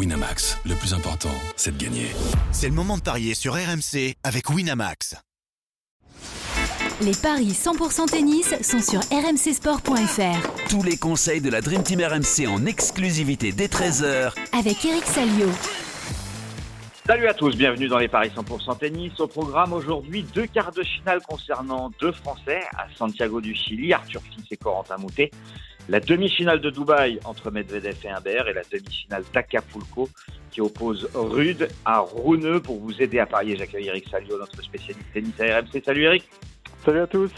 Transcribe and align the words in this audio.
Winamax, 0.00 0.56
le 0.64 0.74
plus 0.76 0.94
important, 0.94 1.28
c'est 1.56 1.76
de 1.76 1.84
gagner. 1.84 2.06
C'est 2.52 2.68
le 2.68 2.74
moment 2.74 2.96
de 2.96 3.02
parier 3.02 3.34
sur 3.34 3.52
RMC 3.52 4.14
avec 4.24 4.48
Winamax. 4.48 5.14
Les 7.02 7.12
paris 7.12 7.50
100% 7.50 8.06
tennis 8.06 8.54
sont 8.62 8.80
sur 8.80 9.00
rmcsport.fr. 9.00 10.68
Tous 10.70 10.82
les 10.82 10.96
conseils 10.96 11.42
de 11.42 11.50
la 11.50 11.60
Dream 11.60 11.82
Team 11.82 12.00
RMC 12.00 12.48
en 12.48 12.64
exclusivité 12.64 13.52
dès 13.52 13.66
13h 13.66 14.32
Avec 14.58 14.82
Eric 14.86 15.04
Salio. 15.04 15.48
Salut 17.06 17.26
à 17.26 17.34
tous, 17.34 17.54
bienvenue 17.54 17.88
dans 17.88 17.98
les 17.98 18.08
Paris 18.08 18.32
100% 18.34 18.78
tennis. 18.78 19.20
Au 19.20 19.26
programme 19.26 19.74
aujourd'hui, 19.74 20.22
deux 20.22 20.46
quarts 20.46 20.72
de 20.72 20.82
finale 20.82 21.20
concernant 21.28 21.90
deux 22.00 22.12
Français 22.12 22.62
à 22.74 22.86
Santiago 22.96 23.42
du 23.42 23.54
Chili, 23.54 23.92
Arthur 23.92 24.22
Fils 24.22 24.46
et 24.50 24.56
Corentin 24.56 24.96
Moutet. 24.96 25.30
La 25.90 25.98
demi-finale 25.98 26.60
de 26.60 26.70
Dubaï 26.70 27.18
entre 27.24 27.50
Medvedev 27.50 27.96
et 28.04 28.08
Humbert 28.08 28.46
et 28.46 28.52
la 28.52 28.62
demi-finale 28.62 29.24
d'Acapulco 29.34 30.08
qui 30.52 30.60
oppose 30.60 31.10
Rude 31.14 31.66
à 31.84 31.98
Rouneux. 31.98 32.62
Pour 32.62 32.78
vous 32.78 33.02
aider 33.02 33.18
à 33.18 33.26
parier, 33.26 33.56
j'accueille 33.56 33.88
Eric 33.88 34.08
Salio, 34.08 34.38
notre 34.38 34.62
spécialiste 34.62 35.12
tennis 35.12 35.40
à 35.40 35.58
RMC. 35.58 35.82
Salut 35.84 36.04
Eric. 36.04 36.22
Salut 36.84 37.00
à 37.00 37.08
tous. 37.08 37.32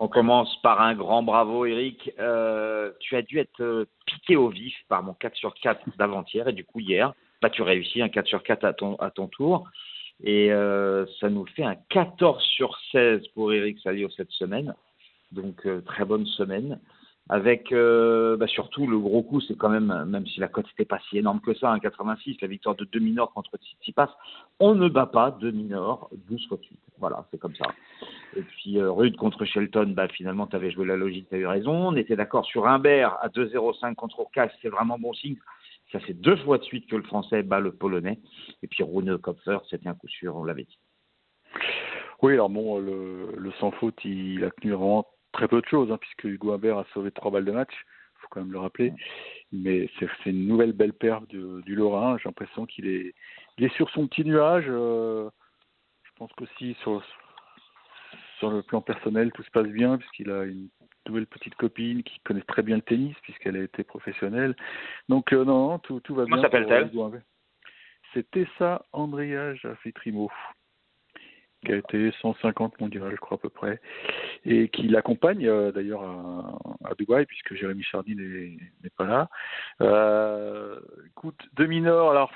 On 0.00 0.08
commence 0.08 0.60
par 0.60 0.80
un 0.80 0.96
grand 0.96 1.22
bravo, 1.22 1.64
Eric. 1.64 2.10
Euh, 2.18 2.90
tu 2.98 3.14
as 3.14 3.22
dû 3.22 3.38
être 3.38 3.60
euh, 3.60 3.84
piqué 4.06 4.34
au 4.34 4.48
vif 4.48 4.74
par 4.88 5.04
mon 5.04 5.14
4 5.14 5.36
sur 5.36 5.54
4 5.54 5.82
d'avant-hier 5.98 6.48
et 6.48 6.52
du 6.52 6.64
coup 6.64 6.80
hier, 6.80 7.14
bah, 7.40 7.48
tu 7.48 7.62
réussis 7.62 8.02
un 8.02 8.08
4 8.08 8.26
sur 8.26 8.42
4 8.42 8.64
à 8.64 8.72
ton, 8.72 8.96
à 8.96 9.12
ton 9.12 9.28
tour. 9.28 9.68
Et 10.22 10.52
euh, 10.52 11.06
ça 11.18 11.30
nous 11.30 11.46
fait 11.46 11.64
un 11.64 11.76
14 11.88 12.42
sur 12.56 12.76
16 12.92 13.28
pour 13.34 13.52
Eric 13.52 13.78
Salio 13.80 14.08
cette 14.10 14.30
semaine. 14.30 14.74
Donc 15.32 15.66
très 15.86 16.04
bonne 16.04 16.26
semaine. 16.26 16.78
Avec 17.28 17.72
bah, 17.72 18.46
surtout 18.48 18.88
le 18.88 18.98
gros 18.98 19.22
coup, 19.22 19.40
c'est 19.40 19.56
quand 19.56 19.68
même, 19.68 20.04
même 20.08 20.26
si 20.26 20.40
la 20.40 20.48
cote 20.48 20.66
n'était 20.66 20.84
pas 20.84 20.98
si 21.08 21.18
énorme 21.18 21.40
que 21.40 21.54
ça, 21.54 21.70
un 21.70 21.78
86, 21.78 22.38
la 22.42 22.48
victoire 22.48 22.74
de 22.74 22.84
Dominor 22.84 23.32
contre 23.32 23.56
Tsitsipas, 23.56 24.10
on 24.58 24.74
ne 24.74 24.88
bat 24.88 25.06
pas 25.06 25.30
Dominor 25.30 26.10
12 26.28 26.48
fois 26.48 26.56
de 26.56 26.64
suite. 26.64 26.80
Voilà, 26.98 27.24
c'est 27.30 27.38
comme 27.38 27.54
ça. 27.54 27.66
Et 28.36 28.42
puis 28.42 28.78
euh, 28.78 28.90
Rude 28.90 29.16
contre 29.16 29.44
Shelton, 29.44 29.92
bah, 29.96 30.08
finalement, 30.08 30.46
tu 30.46 30.54
avais 30.54 30.70
joué 30.70 30.86
la 30.86 30.96
logique, 30.96 31.28
tu 31.28 31.34
as 31.34 31.38
eu 31.38 31.46
raison. 31.46 31.88
On 31.88 31.96
était 31.96 32.16
d'accord 32.16 32.44
sur 32.44 32.66
Humbert 32.66 33.16
à 33.20 33.28
2-0-5 33.28 33.94
contre 33.94 34.20
Orcas, 34.20 34.50
c'est 34.62 34.68
vraiment 34.68 34.98
bon 34.98 35.12
signe. 35.14 35.36
Ça 35.92 36.00
fait 36.00 36.14
deux 36.14 36.36
fois 36.38 36.58
de 36.58 36.64
suite 36.64 36.88
que 36.88 36.96
le 36.96 37.02
Français 37.02 37.42
bat 37.42 37.60
le 37.60 37.72
Polonais. 37.72 38.20
Et 38.62 38.68
puis 38.68 38.82
Rune 38.82 39.18
Kopfer, 39.18 39.58
c'était 39.68 39.88
un 39.88 39.94
coup 39.94 40.08
sûr, 40.08 40.36
on 40.36 40.44
l'avait 40.44 40.64
dit. 40.64 40.78
Oui, 42.22 42.34
alors 42.34 42.50
bon, 42.50 42.78
le, 42.78 43.34
le 43.36 43.52
sans 43.52 43.70
faute, 43.72 44.04
il 44.04 44.44
a 44.44 44.50
tenu 44.50 44.72
vraiment 44.72 45.06
très 45.32 45.48
peu 45.48 45.60
de 45.60 45.66
choses, 45.66 45.90
hein, 45.90 45.98
puisque 45.98 46.24
Hugo 46.24 46.52
Humbert 46.52 46.78
a 46.78 46.86
sauvé 46.92 47.10
trois 47.10 47.30
balles 47.30 47.44
de 47.44 47.52
match, 47.52 47.72
il 47.72 48.20
faut 48.20 48.28
quand 48.30 48.40
même 48.40 48.52
le 48.52 48.58
rappeler. 48.58 48.92
Mais 49.52 49.88
c'est 49.98 50.30
une 50.30 50.46
nouvelle 50.46 50.72
belle 50.72 50.92
perte 50.92 51.26
du, 51.28 51.62
du 51.62 51.74
Lorrain. 51.74 52.18
J'ai 52.18 52.28
l'impression 52.28 52.66
qu'il 52.66 52.86
est, 52.86 53.14
il 53.58 53.64
est 53.64 53.74
sur 53.74 53.88
son 53.90 54.06
petit 54.06 54.24
nuage. 54.24 54.66
Euh, 54.68 55.28
je 56.04 56.10
pense 56.16 56.30
qu'aussi 56.34 56.76
sur, 56.82 57.02
sur 58.38 58.50
le 58.50 58.62
plan 58.62 58.82
personnel, 58.82 59.32
tout 59.32 59.42
se 59.42 59.50
passe 59.50 59.68
bien, 59.68 59.96
puisqu'il 59.96 60.30
a 60.30 60.44
une 60.44 60.68
nouvelle 61.08 61.26
petite 61.26 61.54
copine 61.54 62.02
qui 62.02 62.20
connaît 62.20 62.42
très 62.42 62.62
bien 62.62 62.76
le 62.76 62.82
tennis, 62.82 63.16
puisqu'elle 63.22 63.56
a 63.56 63.62
été 63.62 63.84
professionnelle. 63.84 64.54
Donc, 65.08 65.32
euh, 65.32 65.44
non, 65.44 65.78
tout, 65.78 66.00
tout 66.00 66.14
va 66.14 66.24
Comment 66.24 66.36
bien. 66.36 66.48
Comment 66.48 66.68
s'appelle-t-elle? 66.68 67.22
C'est 68.12 68.28
Tessa 68.30 68.84
Andrea 68.92 69.54
Jaffetrimo, 69.54 70.30
qui 71.64 71.72
a 71.72 71.76
été 71.76 72.12
150 72.20 72.80
mondial, 72.80 73.10
je 73.12 73.16
crois, 73.16 73.36
à 73.36 73.38
peu 73.38 73.48
près, 73.48 73.80
et 74.44 74.68
qui 74.68 74.88
l'accompagne 74.88 75.46
euh, 75.46 75.70
d'ailleurs 75.70 76.02
à, 76.02 76.58
à, 76.84 76.94
Dubaï, 76.94 77.24
puisque 77.26 77.54
Jérémy 77.54 77.84
Chardy 77.84 78.16
n'est 78.16 78.90
pas 78.96 79.04
là. 79.04 79.28
Euh, 79.80 80.80
écoute, 81.06 81.40
demi-nord, 81.54 82.10
alors 82.10 82.32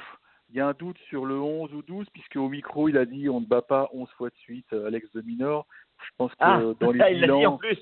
il 0.51 0.57
y 0.57 0.61
a 0.61 0.69
un 0.69 0.75
doute 0.75 0.98
sur 1.09 1.27
le 1.27 1.35
11 1.35 1.75
ou 1.75 1.83
12, 1.83 2.07
puisque 2.12 2.37
au 2.37 2.48
micro, 2.48 2.89
il 2.89 2.97
a 2.97 3.05
dit 3.05 3.29
on 3.29 3.41
ne 3.41 3.47
bat 3.47 3.62
pas 3.62 3.89
11 3.92 4.08
fois 4.11 4.30
de 4.30 4.36
suite 4.36 4.73
Alex 4.73 5.11
de 5.13 5.23
Minor. 5.23 5.67
Je 6.05 6.11
pense 6.17 6.30
que 6.33 6.36
ah, 6.41 6.61
dans 6.79 6.91
les 6.92 7.01
il 7.11 7.20
bilans. 7.23 7.39
Dit 7.41 7.47
en 7.47 7.57
plus. 7.57 7.79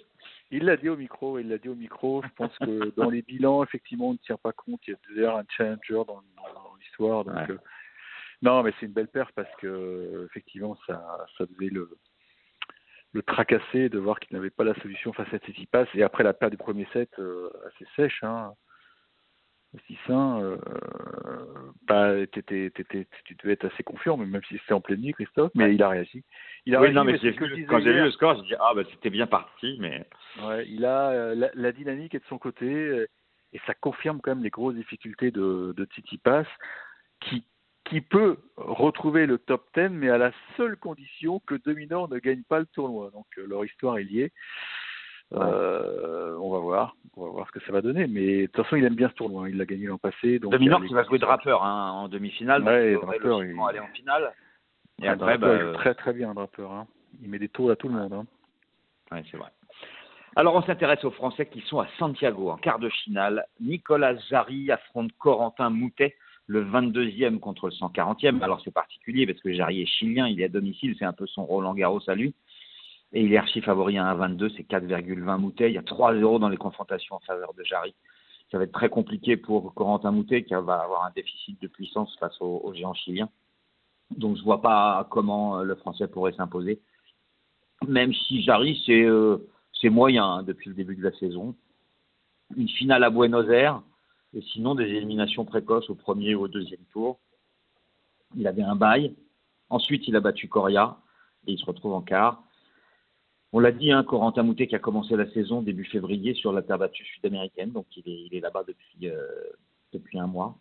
Il 0.53 0.65
l'a 0.67 0.77
dit 0.77 0.89
au 0.89 0.97
micro, 0.97 1.39
il 1.39 1.49
l'a 1.49 1.59
dit 1.59 1.69
au 1.69 1.75
micro. 1.75 2.23
Je 2.23 2.29
pense 2.37 2.57
que 2.59 2.65
dans 2.97 3.11
les 3.11 3.23
bilans, 3.23 3.65
effectivement, 3.65 4.11
on 4.11 4.13
ne 4.13 4.19
tient 4.19 4.37
pas 4.37 4.53
compte. 4.53 4.81
Il 4.87 4.91
y 4.91 4.95
a 4.95 4.99
d'ailleurs 5.15 5.37
un 5.39 5.45
challenger 5.49 5.95
dans, 6.07 6.23
dans, 6.37 6.53
dans 6.55 6.77
l'histoire. 6.79 7.25
Donc, 7.25 7.35
Ouais. 7.35 7.51
euh, 7.51 7.59
non, 8.43 8.63
mais 8.63 8.73
c'est 8.79 8.87
une 8.87 8.93
belle 8.93 9.09
perte 9.09 9.33
parce 9.35 9.53
que 9.57 10.27
effectivement, 10.31 10.77
ça, 10.87 11.27
ça 11.39 11.47
devait 11.47 11.71
le, 11.71 11.89
le 13.13 13.23
tracasser 13.23 13.89
de 13.89 13.99
voir 13.99 14.19
qu'il 14.21 14.37
n'avait 14.37 14.51
pas 14.51 14.65
la 14.65 14.75
solution 14.81 15.13
face 15.13 15.33
à 15.33 15.39
Tsitsipas. 15.39 15.87
Et 15.95 16.03
après 16.03 16.25
la 16.25 16.33
perte 16.35 16.51
du 16.51 16.57
premier 16.59 16.87
set, 16.93 17.11
euh, 17.19 17.51
assez 17.69 17.87
sèche, 17.97 18.23
hein, 18.23 18.53
6-1, 20.09 20.43
euh, 20.43 20.57
bah, 21.87 22.13
tu 22.27 22.43
devais 23.43 23.53
être 23.53 23.65
assez 23.65 23.83
confiant, 23.83 24.17
même 24.17 24.41
si 24.49 24.59
c'était 24.59 24.75
en 24.75 24.81
pleine 24.81 25.01
nuit, 25.01 25.13
Christophe, 25.13 25.51
mais 25.55 25.75
il 25.75 25.83
a 25.83 25.89
réagi. 25.89 26.25
Il 26.67 26.75
a 26.75 26.81
Oui, 26.81 26.89
réagi, 26.89 26.97
non, 26.97 27.05
mais, 27.05 27.19
j'ai 27.19 27.35
que 27.35 27.45
quand 27.67 27.81
j'ai 27.81 27.93
vu 27.93 28.03
le 28.03 28.11
score, 28.11 28.37
je 28.37 28.43
dis 28.43 28.55
ah 28.61 28.73
bah 28.75 28.83
c'était 28.91 29.11
bien 29.11 29.27
parti, 29.27 29.77
mais 29.81 30.07
Ouais, 30.43 30.67
il 30.69 30.85
a 30.85 31.11
euh, 31.11 31.35
la, 31.35 31.51
la 31.55 31.73
dynamique 31.73 32.15
est 32.15 32.21
de 32.21 32.25
son 32.29 32.39
côté 32.39 32.67
euh, 32.67 33.07
et 33.53 33.61
ça 33.67 33.75
confirme 33.75 34.21
quand 34.23 34.35
même 34.35 34.45
les 34.45 34.51
grosses 34.51 34.75
difficultés 34.75 35.31
de, 35.31 35.73
de 35.77 35.85
Tsitsipas 35.85 36.45
qui 37.21 37.45
qui 37.85 38.01
peut 38.01 38.39
retrouver 38.57 39.27
le 39.27 39.39
top 39.39 39.67
10 39.77 39.89
mais 39.91 40.09
à 40.09 40.19
la 40.19 40.33
seule 40.57 40.77
condition 40.77 41.41
que 41.41 41.55
Dominor 41.55 42.09
ne 42.09 42.19
gagne 42.19 42.43
pas 42.43 42.61
le 42.61 42.67
tournoi. 42.67 43.11
Donc 43.11 43.27
euh, 43.39 43.47
leur 43.47 43.65
histoire 43.65 43.99
est 43.99 44.05
liée. 44.05 44.33
Euh, 45.35 46.37
on 46.39 46.51
va 46.51 46.59
voir, 46.59 46.97
on 47.17 47.25
va 47.25 47.31
voir 47.31 47.47
ce 47.47 47.53
que 47.53 47.65
ça 47.65 47.73
va 47.73 47.81
donner. 47.83 48.07
Mais 48.07 48.43
de 48.43 48.47
toute 48.47 48.65
façon, 48.65 48.77
il 48.77 48.85
aime 48.85 48.95
bien 48.95 49.09
ce 49.09 49.15
tournoi. 49.15 49.49
Il 49.51 49.57
l'a 49.57 49.65
gagné 49.65 49.87
l'an 49.87 49.99
passé. 49.99 50.39
Donc 50.39 50.53
Dominor 50.53 50.85
qui 50.85 50.93
va 50.95 51.05
jouer. 51.05 51.19
Draper 51.19 51.59
hein, 51.63 51.91
en 51.93 52.09
demi-finale, 52.09 52.63
Ouais, 52.63 52.95
donc 52.95 53.05
Draper, 53.07 53.43
il- 53.45 53.57
aller 53.69 53.81
en 53.81 53.87
finale. 53.89 54.33
Et 55.01 55.03
Ouais, 55.05 55.09
après, 55.09 55.39
Draper, 55.39 55.39
bah, 55.39 55.55
il 55.55 55.67
joue 55.69 55.73
très 55.75 55.95
très 55.95 56.13
bien, 56.13 56.35
Draper. 56.35 56.71
Hein. 56.71 56.87
Il 57.23 57.29
met 57.31 57.39
des 57.39 57.49
taux 57.49 57.71
à 57.71 57.77
tout 57.77 57.89
le 57.89 57.95
monde. 57.95 58.13
Hein. 58.13 58.27
Ouais, 59.11 59.23
c'est 59.31 59.37
vrai. 59.37 59.49
Alors, 60.37 60.55
on 60.55 60.63
s'intéresse 60.63 61.05
aux 61.05 61.11
Français 61.11 61.47
qui 61.47 61.61
sont 61.63 61.79
à 61.81 61.87
Santiago 61.99 62.51
en 62.51 62.57
quart 62.57 62.79
de 62.79 62.89
finale. 62.89 63.45
Nicolas 63.61 64.17
Jarry 64.31 64.71
affronte 64.71 65.11
Corentin 65.19 65.69
Moutet, 65.69 66.17
le 66.47 66.65
22e 66.65 67.39
contre 67.39 67.67
le 67.67 67.73
140e. 67.73 68.43
Alors, 68.43 68.61
c'est 68.65 68.71
particulier 68.73 69.27
parce 69.27 69.41
que 69.41 69.53
Jarry 69.53 69.83
est 69.83 69.87
chilien, 69.87 70.27
il 70.29 70.41
est 70.41 70.45
à 70.45 70.49
domicile, 70.49 70.97
c'est 70.99 71.05
un 71.05 71.13
peu 71.13 71.27
son 71.27 71.45
Roland 71.45 71.75
Garros 71.75 72.01
à 72.09 72.15
lui. 72.15 72.35
Et 73.13 73.23
il 73.23 73.33
est 73.33 73.37
archi 73.37 73.61
favori 73.61 73.99
à 73.99 74.15
1,22, 74.15 74.55
c'est 74.57 74.67
4,20 74.67 75.39
Moutet. 75.39 75.71
Il 75.71 75.75
y 75.75 75.79
a 75.79 75.83
3 75.83 76.15
euros 76.15 76.39
dans 76.39 76.49
les 76.49 76.57
confrontations 76.57 77.17
en 77.17 77.21
faveur 77.21 77.53
de 77.55 77.63
Jarry. 77.65 77.95
Ça 78.51 78.59
va 78.59 78.65
être 78.65 78.73
très 78.73 78.89
compliqué 78.89 79.37
pour 79.37 79.75
Corentin 79.75 80.13
Moutet 80.13 80.45
qui 80.45 80.55
va 80.55 80.59
avoir 80.59 81.05
un 81.05 81.11
déficit 81.15 81.61
de 81.61 81.69
puissance 81.69 82.15
face 82.19 82.37
au, 82.41 82.61
au 82.65 82.73
géant 82.73 82.95
chilien. 82.95 83.29
Donc, 84.17 84.37
je 84.37 84.43
vois 84.43 84.63
pas 84.63 85.07
comment 85.11 85.59
euh, 85.59 85.63
le 85.65 85.75
Français 85.75 86.09
pourrait 86.09 86.33
s'imposer. 86.33 86.81
Même 87.87 88.13
si 88.13 88.43
Jarry, 88.43 88.81
c'est 88.87 89.05
euh, 89.05 89.39
moyen 89.85 90.25
hein, 90.25 90.43
depuis 90.43 90.69
le 90.69 90.77
début 90.77 90.97
de 90.97 91.03
la 91.03 91.13
saison. 91.13 91.55
Une 92.57 92.69
finale 92.69 93.05
à 93.05 93.11
Buenos 93.11 93.49
Aires, 93.49 93.83
et 94.35 94.43
sinon 94.53 94.75
des 94.75 94.85
éliminations 94.85 95.45
précoces 95.45 95.91
au 95.91 95.95
premier 95.95 96.35
ou 96.35 96.43
au 96.43 96.49
deuxième 96.49 96.85
tour. 96.93 97.19
Il 98.37 98.47
avait 98.47 98.63
un 98.63 98.77
bail. 98.77 99.15
Ensuite, 99.71 100.07
il 100.07 100.17
a 100.17 100.21
battu 100.21 100.49
Coria, 100.49 100.99
et 101.47 101.53
il 101.53 101.59
se 101.59 101.65
retrouve 101.65 101.95
en 101.95 102.03
quart. 102.03 102.43
On 103.55 103.61
l'a 103.61 103.71
dit, 103.71 103.93
hein, 103.93 104.03
Corentin 104.03 104.45
Moutet 104.45 104.67
qui 104.67 104.75
a 104.75 104.79
commencé 104.79 105.15
la 105.15 105.31
saison 105.33 105.61
début 105.61 105.85
février 105.85 106.33
sur 106.35 106.53
la 106.53 106.63
terre 106.63 106.79
battue 106.79 107.05
sud-américaine, 107.05 107.71
donc 107.71 107.87
il 107.97 108.09
est, 108.11 108.23
il 108.27 108.35
est 108.35 108.41
là-bas 108.41 108.65
depuis, 108.67 109.09
euh, 109.09 109.27
depuis 109.93 110.19
un 110.19 110.27
mois. 110.27 110.57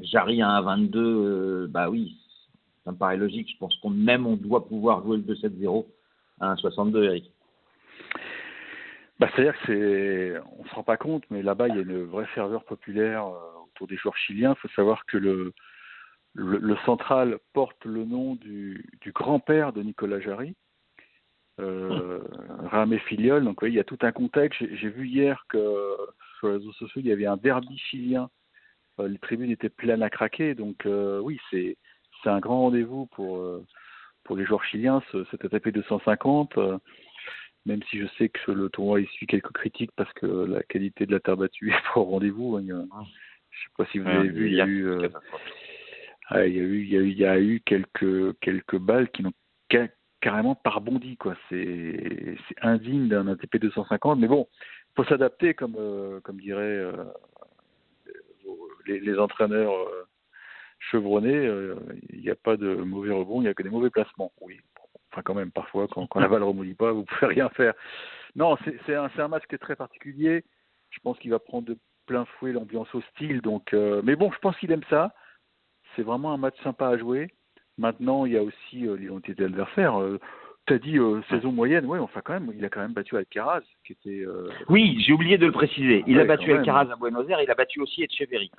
Jarry 0.00 0.42
à 0.42 0.48
1,22, 0.48 0.96
euh, 0.96 1.66
bah 1.68 1.88
oui, 1.88 2.18
ça 2.84 2.90
me 2.90 2.96
paraît 2.96 3.16
logique. 3.16 3.48
Je 3.52 3.58
pense 3.58 3.76
qu'on 3.76 3.90
même 3.90 4.26
on 4.26 4.36
doit 4.36 4.66
pouvoir 4.66 5.04
jouer 5.04 5.16
le 5.16 5.22
2-7-0 5.22 5.86
à 6.40 6.54
1,62, 6.54 7.04
Eric. 7.04 7.30
Bah, 9.20 9.28
C'est-à-dire 9.34 9.54
que 9.60 9.66
c'est, 9.66 10.40
on 10.58 10.64
se 10.64 10.74
rend 10.74 10.82
pas 10.82 10.96
compte, 10.96 11.22
mais 11.30 11.40
là-bas 11.42 11.68
il 11.68 11.76
y 11.76 11.78
a 11.78 11.82
une 11.82 12.02
vraie 12.02 12.26
ferveur 12.34 12.64
populaire 12.64 13.26
euh, 13.26 13.62
autour 13.68 13.86
des 13.86 13.96
joueurs 13.96 14.16
chiliens. 14.16 14.54
Il 14.58 14.60
faut 14.60 14.74
savoir 14.74 15.06
que 15.06 15.18
le, 15.18 15.52
le, 16.32 16.58
le 16.58 16.76
central 16.84 17.38
porte 17.52 17.84
le 17.84 18.04
nom 18.04 18.34
du, 18.34 18.90
du 19.02 19.12
grand-père 19.12 19.72
de 19.72 19.82
Nicolas 19.84 20.18
Jarry, 20.18 20.56
euh, 21.60 22.20
Ramé 22.70 22.98
Filiol. 22.98 23.44
Donc 23.44 23.62
oui, 23.62 23.70
il 23.70 23.74
y 23.74 23.80
a 23.80 23.84
tout 23.84 23.98
un 24.02 24.12
contexte. 24.12 24.58
J'ai, 24.60 24.88
vu 24.88 25.08
hier 25.08 25.44
que 25.48 25.96
sur 26.38 26.48
les 26.48 26.54
réseaux 26.54 26.72
sociaux 26.72 27.00
il 27.00 27.06
y 27.06 27.12
avait 27.12 27.26
un 27.26 27.36
derby 27.36 27.78
chilien. 27.78 28.30
Euh, 29.00 29.08
les 29.08 29.18
tribunes 29.18 29.50
étaient 29.50 29.68
pleines 29.68 30.02
à 30.02 30.10
craquer. 30.10 30.54
Donc 30.54 30.86
euh, 30.86 31.20
oui, 31.20 31.38
c'est 31.50 31.76
un 32.26 32.40
grand 32.40 32.62
rendez-vous 32.62 33.06
pour 33.06 33.38
euh, 33.38 33.64
pour 34.24 34.36
les 34.36 34.44
joueurs 34.44 34.64
chiliens. 34.64 35.02
Ce, 35.12 35.24
cet 35.24 35.44
ATP 35.44 35.68
250. 35.68 36.58
euh, 36.58 36.78
même 37.66 37.82
si 37.84 37.98
je 37.98 38.06
sais 38.18 38.28
que 38.28 38.52
le 38.52 38.68
tournoi 38.68 39.00
il 39.00 39.08
suit 39.08 39.26
quelques 39.26 39.52
critiques 39.52 39.92
parce 39.96 40.12
que 40.12 40.26
la 40.26 40.62
qualité 40.64 41.06
de 41.06 41.12
la 41.12 41.20
terre 41.20 41.36
battue 41.36 41.70
est 41.72 41.94
pas 41.94 42.00
au 42.00 42.04
rendez-vous. 42.04 42.56
hein. 42.56 42.86
Je 43.50 43.58
sais 43.58 43.74
pas 43.76 43.86
si 43.86 43.98
vous 43.98 44.08
avez 44.08 44.28
vu, 44.28 44.48
il 44.48 44.54
y 44.54 44.60
a 44.60 44.66
eu, 44.66 44.86
euh, 44.88 45.08
il 46.32 46.54
y 46.54 46.60
a 46.60 46.62
eu, 46.62 46.82
il 46.82 46.88
y 46.88 46.96
a 46.96 47.00
eu, 47.00 47.08
il 47.10 47.18
y 47.18 47.24
a 47.24 47.40
eu 47.40 47.60
quelques 47.64 48.38
quelques 48.40 48.78
balles 48.78 49.08
qui 49.10 49.22
n'ont 49.22 49.32
carrément 50.24 50.54
pas 50.54 50.70
rebondi 50.70 51.18
quoi. 51.18 51.36
C'est 51.50 52.36
indigne 52.62 53.08
d'un 53.08 53.28
ATP 53.28 53.58
250. 53.58 54.18
Mais 54.18 54.26
bon, 54.26 54.48
faut 54.96 55.04
s'adapter, 55.04 55.52
comme, 55.52 55.76
euh, 55.78 56.20
diraient 56.32 56.62
euh, 56.62 57.04
les, 58.86 59.18
entraîneurs 59.18 59.74
euh, 59.74 60.08
chevronnés. 60.78 61.46
Il 62.10 62.22
n'y 62.22 62.30
a 62.30 62.36
pas 62.36 62.56
de 62.56 62.74
mauvais 62.74 63.12
rebond, 63.12 63.42
il 63.42 63.44
n'y 63.44 63.48
a 63.48 63.54
que 63.54 63.62
des 63.62 63.68
mauvais 63.68 63.90
placements. 63.90 64.32
Oui, 64.40 64.58
enfin 65.12 65.20
quand 65.22 65.34
même, 65.34 65.50
parfois, 65.50 65.86
quand, 65.88 66.08
la 66.18 66.28
balle 66.28 66.40
ne 66.40 66.46
rebondit 66.46 66.74
pas, 66.74 66.92
vous 66.92 67.04
pouvez 67.04 67.26
rien 67.34 67.50
faire. 67.50 67.74
Non, 68.34 68.56
c'est 68.86 68.94
un, 68.94 69.10
un 69.18 69.28
match 69.28 69.44
qui 69.46 69.56
est 69.56 69.58
très 69.58 69.76
particulier. 69.76 70.42
Je 70.88 71.00
pense 71.00 71.18
qu'il 71.18 71.32
va 71.32 71.38
prendre 71.38 71.68
de 71.68 71.76
plein 72.06 72.24
fouet 72.24 72.52
l'ambiance 72.52 72.92
hostile. 72.94 73.42
Donc, 73.42 73.74
mais 73.74 74.16
bon, 74.16 74.32
je 74.32 74.38
pense 74.38 74.56
qu'il 74.56 74.72
aime 74.72 74.84
ça. 74.88 75.14
C'est 75.94 76.02
vraiment 76.02 76.32
un 76.32 76.38
match 76.38 76.56
sympa 76.62 76.88
à 76.88 76.96
jouer. 76.96 77.28
Maintenant, 77.78 78.24
il 78.24 78.32
y 78.32 78.38
a 78.38 78.42
aussi 78.42 78.86
euh, 78.86 78.96
l'identité 78.96 79.34
de 79.34 79.42
l'adversaire. 79.44 80.00
Euh, 80.00 80.20
tu 80.66 80.74
as 80.74 80.78
dit 80.78 80.98
euh, 80.98 81.20
saison 81.28 81.52
moyenne, 81.52 81.84
oui, 81.86 81.98
enfin 81.98 82.20
quand 82.24 82.32
même, 82.32 82.50
il 82.56 82.64
a 82.64 82.68
quand 82.70 82.80
même 82.80 82.92
battu 82.92 83.16
Alcaraz, 83.16 83.62
qui 83.84 83.92
était. 83.92 84.24
Oui, 84.68 84.96
j'ai 85.00 85.12
oublié 85.12 85.36
de 85.36 85.46
le 85.46 85.52
préciser. 85.52 86.02
Il 86.06 86.16
Ouais, 86.16 86.22
a 86.22 86.24
battu. 86.24 86.52
Alcaraz 86.52 86.90
à 86.90 86.96
Buenos 86.96 87.28
Aires, 87.28 87.42
il 87.42 87.50
a 87.50 87.54
battu 87.54 87.80
aussi 87.80 88.02
Etcheverry. 88.02 88.50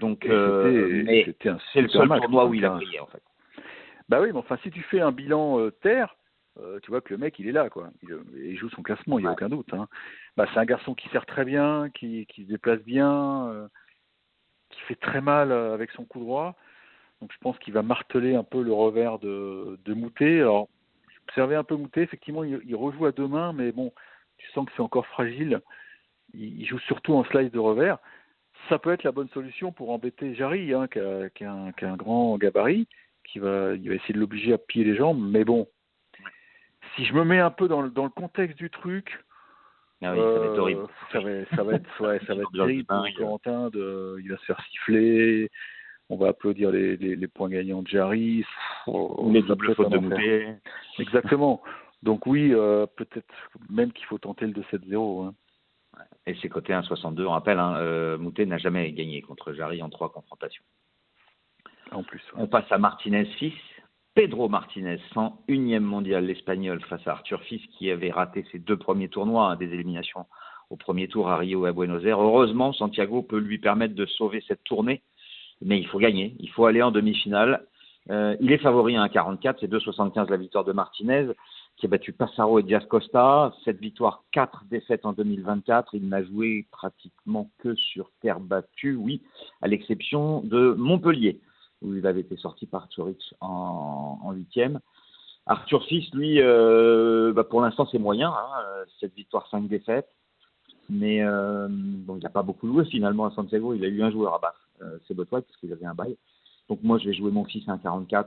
Donc, 0.00 0.22
c'est 0.24 0.30
le 1.80 1.88
seul 1.88 2.08
match, 2.08 2.22
tournoi 2.22 2.46
où 2.46 2.54
il 2.54 2.64
a 2.64 2.70
brillé 2.70 2.98
en 2.98 3.06
fait. 3.06 3.22
Bah 4.08 4.20
oui, 4.20 4.28
mais 4.32 4.38
enfin, 4.38 4.58
si 4.62 4.70
tu 4.70 4.80
fais 4.82 5.00
un 5.00 5.12
bilan 5.12 5.70
terre, 5.82 6.16
euh, 6.60 6.80
tu 6.82 6.90
vois 6.90 7.00
que 7.00 7.14
le 7.14 7.18
mec, 7.18 7.38
il 7.38 7.48
est 7.48 7.52
là, 7.52 7.70
quoi. 7.70 7.90
Il, 8.02 8.18
il 8.36 8.56
joue 8.56 8.68
son 8.70 8.82
classement, 8.82 9.18
il 9.18 9.22
n'y 9.22 9.26
a 9.26 9.30
Ouais. 9.30 9.34
aucun 9.36 9.48
doute. 9.48 9.72
Hein. 9.72 9.86
Bah, 10.36 10.46
c'est 10.52 10.60
un 10.60 10.64
garçon 10.64 10.94
qui 10.94 11.08
sert 11.08 11.24
très 11.24 11.44
bien, 11.44 11.88
qui, 11.94 12.26
qui 12.26 12.42
se 12.44 12.48
déplace 12.48 12.80
bien, 12.82 13.46
euh, 13.48 13.68
qui 14.70 14.80
fait 14.82 14.96
très 14.96 15.20
mal 15.20 15.52
avec 15.52 15.90
son 15.92 16.04
coup 16.04 16.20
droit. 16.20 16.56
Donc 17.22 17.30
je 17.32 17.38
pense 17.38 17.56
qu'il 17.60 17.72
va 17.72 17.82
marteler 17.82 18.34
un 18.34 18.42
peu 18.42 18.62
le 18.62 18.72
revers 18.72 19.20
de, 19.20 19.78
de 19.84 19.94
Moutet. 19.94 20.40
Alors, 20.40 20.68
j'observais 21.14 21.54
un 21.54 21.62
peu 21.62 21.76
Moutet, 21.76 22.02
effectivement, 22.02 22.42
il, 22.42 22.60
il 22.66 22.74
rejoue 22.74 23.06
à 23.06 23.12
deux 23.12 23.28
mains, 23.28 23.52
mais 23.52 23.70
bon, 23.70 23.92
tu 24.38 24.50
sens 24.50 24.66
que 24.66 24.72
c'est 24.74 24.82
encore 24.82 25.06
fragile. 25.06 25.60
Il, 26.34 26.60
il 26.60 26.66
joue 26.66 26.80
surtout 26.80 27.14
en 27.14 27.22
slice 27.22 27.52
de 27.52 27.60
revers. 27.60 27.98
Ça 28.68 28.80
peut 28.80 28.92
être 28.92 29.04
la 29.04 29.12
bonne 29.12 29.28
solution 29.28 29.70
pour 29.70 29.90
embêter 29.90 30.34
Jarry, 30.34 30.74
hein, 30.74 30.88
qui, 30.88 30.98
a, 30.98 31.30
qui 31.30 31.44
a 31.44 31.52
un, 31.52 31.70
qui 31.72 31.84
a 31.84 31.92
un 31.92 31.96
grand 31.96 32.36
gabarit 32.38 32.88
qui 33.24 33.38
va, 33.38 33.74
il 33.74 33.88
va 33.88 33.94
essayer 33.94 34.14
de 34.14 34.18
l'obliger 34.18 34.52
à 34.52 34.58
piller 34.58 34.84
les 34.84 34.96
jambes, 34.96 35.20
mais 35.20 35.44
bon. 35.44 35.68
Si 36.96 37.04
je 37.04 37.14
me 37.14 37.24
mets 37.24 37.38
un 37.38 37.50
peu 37.52 37.68
dans 37.68 37.82
le, 37.82 37.90
dans 37.90 38.04
le 38.04 38.10
contexte 38.10 38.58
du 38.58 38.68
truc, 38.68 39.24
Ah 40.02 40.12
oui, 40.12 40.18
ça 40.18 40.24
va 40.24 40.46
être 40.46 40.52
euh, 40.54 40.58
horrible. 40.58 40.86
ça 41.12 41.20
va, 41.20 41.30
ça 41.56 41.62
va 41.62 41.74
être, 41.74 42.00
ouais, 42.00 42.20
ça 42.26 42.34
va 42.34 42.42
être 42.42 42.48
Ambiance 42.48 42.52
de 42.52 42.58
terrible. 42.58 43.14
Corentin. 43.16 43.70
De, 43.70 44.16
il 44.20 44.28
va 44.28 44.36
se 44.38 44.44
faire 44.44 44.60
siffler. 44.70 45.50
On 46.12 46.16
va 46.16 46.28
applaudir 46.28 46.70
les, 46.70 46.98
les, 46.98 47.16
les 47.16 47.26
points 47.26 47.48
gagnants 47.48 47.80
de 47.80 47.88
Jarry. 47.88 48.44
Oh, 48.86 49.30
Les 49.32 49.40
ça 49.40 49.46
doubles 49.46 49.74
fautes 49.74 49.88
de. 49.88 49.96
Moutet. 49.96 50.58
Exactement. 50.98 51.62
Donc 52.02 52.26
oui, 52.26 52.52
euh, 52.52 52.84
peut-être 52.96 53.32
même 53.70 53.92
qu'il 53.92 54.04
faut 54.04 54.18
tenter 54.18 54.46
le 54.46 54.52
2-7-0. 54.52 55.24
Hein. 55.24 55.34
Et 56.26 56.36
c'est 56.42 56.50
côté 56.50 56.74
1,62. 56.74 57.24
On 57.24 57.30
rappelle, 57.30 57.58
hein, 57.58 57.76
euh, 57.78 58.18
Moutet 58.18 58.44
n'a 58.44 58.58
jamais 58.58 58.92
gagné 58.92 59.22
contre 59.22 59.54
Jarry 59.54 59.82
en 59.82 59.88
trois 59.88 60.12
confrontations. 60.12 60.64
En 61.92 62.02
plus. 62.02 62.20
ouais. 62.34 62.42
On 62.42 62.46
passe 62.46 62.70
à 62.70 62.76
Martinez 62.76 63.26
6. 63.38 63.54
Pedro 64.14 64.50
Martinez, 64.50 64.98
101e 65.14 65.80
mondial, 65.80 66.26
l'Espagnol, 66.26 66.82
face 66.82 67.06
à 67.08 67.12
Arthur 67.12 67.40
Fils, 67.44 67.62
qui 67.78 67.90
avait 67.90 68.10
raté 68.10 68.44
ses 68.52 68.58
deux 68.58 68.76
premiers 68.76 69.08
tournois, 69.08 69.52
hein, 69.52 69.56
des 69.56 69.72
éliminations 69.72 70.26
au 70.68 70.76
premier 70.76 71.08
tour 71.08 71.30
à 71.30 71.38
Rio 71.38 71.64
et 71.64 71.70
à 71.70 71.72
Buenos 71.72 72.04
Aires. 72.04 72.20
Heureusement, 72.20 72.74
Santiago 72.74 73.22
peut 73.22 73.38
lui 73.38 73.56
permettre 73.58 73.94
de 73.94 74.04
sauver 74.04 74.44
cette 74.46 74.64
tournée, 74.64 75.00
mais 75.64 75.78
il 75.78 75.86
faut 75.86 75.98
gagner. 75.98 76.34
Il 76.38 76.50
faut 76.50 76.66
aller 76.66 76.82
en 76.82 76.90
demi-finale. 76.90 77.66
Euh, 78.10 78.36
il 78.40 78.50
est 78.52 78.58
favori 78.58 78.96
à 78.96 79.06
1,44, 79.06 79.56
c'est 79.60 79.70
2,75 79.70 80.28
la 80.28 80.36
victoire 80.36 80.64
de 80.64 80.72
Martinez, 80.72 81.28
qui 81.76 81.86
a 81.86 81.88
battu 81.88 82.12
Passaro 82.12 82.58
et 82.58 82.62
Diaz 82.62 82.84
Costa. 82.86 83.52
Cette 83.64 83.78
victoire, 83.78 84.24
quatre 84.32 84.64
défaites 84.70 85.06
en 85.06 85.12
2024. 85.12 85.94
Il 85.94 86.08
n'a 86.08 86.24
joué 86.24 86.66
pratiquement 86.72 87.50
que 87.58 87.74
sur 87.76 88.10
terre 88.20 88.40
battue, 88.40 88.96
oui, 88.96 89.22
à 89.60 89.68
l'exception 89.68 90.40
de 90.40 90.74
Montpellier 90.76 91.40
où 91.82 91.94
il 91.94 92.06
avait 92.06 92.20
été 92.20 92.36
sorti 92.36 92.66
par 92.66 92.88
Zurich 92.90 93.34
en, 93.40 94.32
huitième. 94.32 94.80
Arthur 95.46 95.84
Fils, 95.86 96.08
lui, 96.14 96.40
euh, 96.40 97.32
bah, 97.32 97.44
pour 97.44 97.60
l'instant, 97.60 97.86
c'est 97.90 97.98
moyen. 97.98 98.30
Hein, 98.30 98.62
euh, 98.64 98.84
cette 99.00 99.14
victoire, 99.14 99.48
cinq 99.48 99.68
défaites. 99.68 100.08
Mais 100.88 101.22
euh, 101.22 101.68
il 101.70 102.22
n'a 102.22 102.28
pas 102.28 102.42
beaucoup 102.42 102.68
joué 102.68 102.84
finalement 102.84 103.26
à 103.26 103.30
Santiago. 103.32 103.74
Il 103.74 103.84
a 103.84 103.88
eu 103.88 104.02
un 104.02 104.10
joueur 104.10 104.34
à 104.34 104.38
battre, 104.38 104.60
euh, 104.60 104.61
c'est 105.06 105.14
Botwell, 105.14 105.42
parce 105.42 105.56
qu'il 105.58 105.72
avait 105.72 105.86
un 105.86 105.94
bail. 105.94 106.16
Donc 106.68 106.82
moi, 106.82 106.98
je 106.98 107.06
vais 107.06 107.14
jouer 107.14 107.30
mon 107.30 107.44
fils 107.44 107.68
à 107.68 107.76
1,44. 107.76 108.26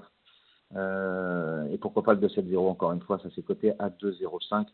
Euh, 0.75 1.71
et 1.71 1.77
pourquoi 1.77 2.03
pas 2.03 2.13
le 2.13 2.27
2-7-0 2.27 2.57
encore 2.57 2.91
une 2.91 3.01
fois, 3.01 3.19
ça 3.19 3.29
s'est 3.31 3.43
coté 3.43 3.73
à 3.79 3.89
2-0-5. 3.89 4.65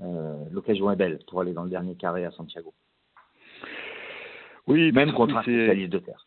Euh, 0.00 0.44
L'occasion 0.50 0.90
est 0.90 0.96
belle 0.96 1.18
pour 1.26 1.40
aller 1.40 1.52
dans 1.52 1.64
le 1.64 1.70
dernier 1.70 1.94
carré 1.94 2.24
à 2.24 2.30
Santiago. 2.32 2.74
Oui, 4.66 4.92
Même 4.92 5.12
contre 5.12 5.36
un 5.36 5.42
spécialiste 5.42 5.92
de 5.92 5.98
terre. 5.98 6.26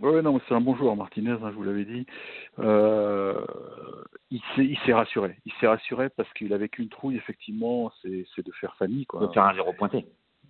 Ouais, 0.00 0.20
non, 0.20 0.38
c'est 0.46 0.54
un 0.54 0.60
bon 0.60 0.76
joueur, 0.76 0.94
Martinez, 0.94 1.30
hein, 1.30 1.50
je 1.50 1.56
vous 1.56 1.62
l'avais 1.62 1.86
dit. 1.86 2.06
Euh, 2.58 3.40
il 4.30 4.42
s'est 4.84 4.92
rassuré. 4.92 5.38
Il 5.46 5.52
s'est 5.54 5.66
rassuré 5.66 6.10
parce 6.10 6.30
qu'il 6.34 6.52
avait 6.52 6.68
qu'une 6.68 6.90
trouille, 6.90 7.16
effectivement, 7.16 7.90
c'est 8.02 8.26
c'est 8.34 8.44
de 8.44 8.52
faire 8.52 8.76
famille. 8.76 9.06
Quoi. 9.06 9.26
De 9.26 9.32
faire 9.32 9.44
un 9.44 9.54
zéro 9.54 9.72
pointé. 9.72 10.04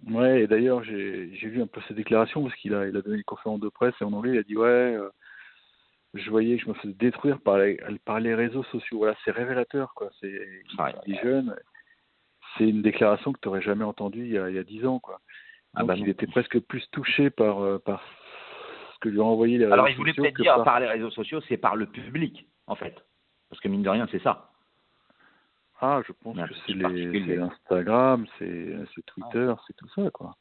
Ouais, 0.09 0.43
et 0.43 0.47
d'ailleurs, 0.47 0.83
j'ai 0.85 1.35
j'ai 1.35 1.49
lu 1.49 1.63
un 1.63 1.67
peu 1.67 1.81
ses 1.89 1.95
déclarations 1.95 2.43
parce 2.43 2.55
qu'il 2.57 2.75
a, 2.75 2.87
il 2.87 2.97
a 2.97 3.03
donné 3.03 3.17
une 3.17 3.25
conférence 3.25 3.61
de 3.61 3.69
presse 3.69 3.95
et 4.01 4.05
en 4.05 4.13
anglais, 4.13 4.33
il 4.35 4.39
a 4.39 4.43
dit 4.43 4.57
Ouais, 4.57 4.67
euh, 4.69 5.09
je 6.15 6.31
voyais 6.31 6.57
que 6.57 6.63
je 6.65 6.69
me 6.69 6.75
faisais 6.75 6.95
détruire 6.95 7.41
par 7.41 7.59
les, 7.59 7.79
par 8.05 8.21
les 8.21 8.35
réseaux 8.35 8.63
sociaux. 8.65 8.99
Voilà, 8.99 9.17
c'est 9.25 9.31
révélateur, 9.33 9.93
quoi. 9.95 10.11
C'est 10.21 10.29
Ouais. 10.79 10.95
il 11.07 11.15
est 11.17 11.23
jeune. 11.23 11.57
C'est 12.57 12.69
une 12.69 12.83
déclaration 12.83 13.33
que 13.33 13.41
tu 13.41 13.49
n'aurais 13.49 13.63
jamais 13.63 13.85
entendue 13.85 14.25
il 14.25 14.33
y 14.33 14.39
a, 14.39 14.49
il 14.49 14.55
y 14.55 14.59
a 14.59 14.63
10 14.65 14.87
ans, 14.87 14.99
quoi. 15.01 15.21
Ah 15.75 15.81
Donc, 15.81 15.89
bah 15.89 15.95
il 15.97 16.05
non. 16.05 16.11
était 16.11 16.27
presque 16.27 16.59
plus 16.61 16.89
touché 16.91 17.29
par, 17.29 17.61
euh, 17.63 17.79
par 17.79 18.03
ce 18.95 18.99
que 19.01 19.09
lui 19.11 19.19
ont 19.21 19.27
envoyé 19.27 19.59
les 19.59 19.65
réseaux 19.65 19.75
Alors, 19.75 19.89
il 19.91 19.97
voulait 19.97 20.13
sociaux 20.13 20.23
peut-être 20.25 20.41
dire 20.41 20.55
par- 20.55 20.65
par 20.65 20.81
les 20.81 20.87
réseaux 20.87 21.11
sociaux, 21.11 21.41
c'est 21.49 21.59
par 21.59 21.77
le 21.77 21.85
public, 21.87 22.47
en 22.67 22.77
fait. 22.77 22.95
Parce 23.51 23.61
que 23.61 23.69
mine 23.69 23.83
de 23.83 23.91
rien, 23.91 24.07
c'est 24.11 24.23
ça. 24.23 24.51
Ah, 25.81 26.01
je 26.07 26.13
pense 26.13 26.37
que 26.37 26.55
c'est 26.67 26.73
les- 26.73 27.39
Instagram, 27.39 28.27
c'est 28.39 28.75
c'est 28.95 29.05
Twitter, 29.07 29.53
c'est 29.67 29.77
tout 29.77 29.89
ça, 29.95 30.11
quoi. 30.11 30.37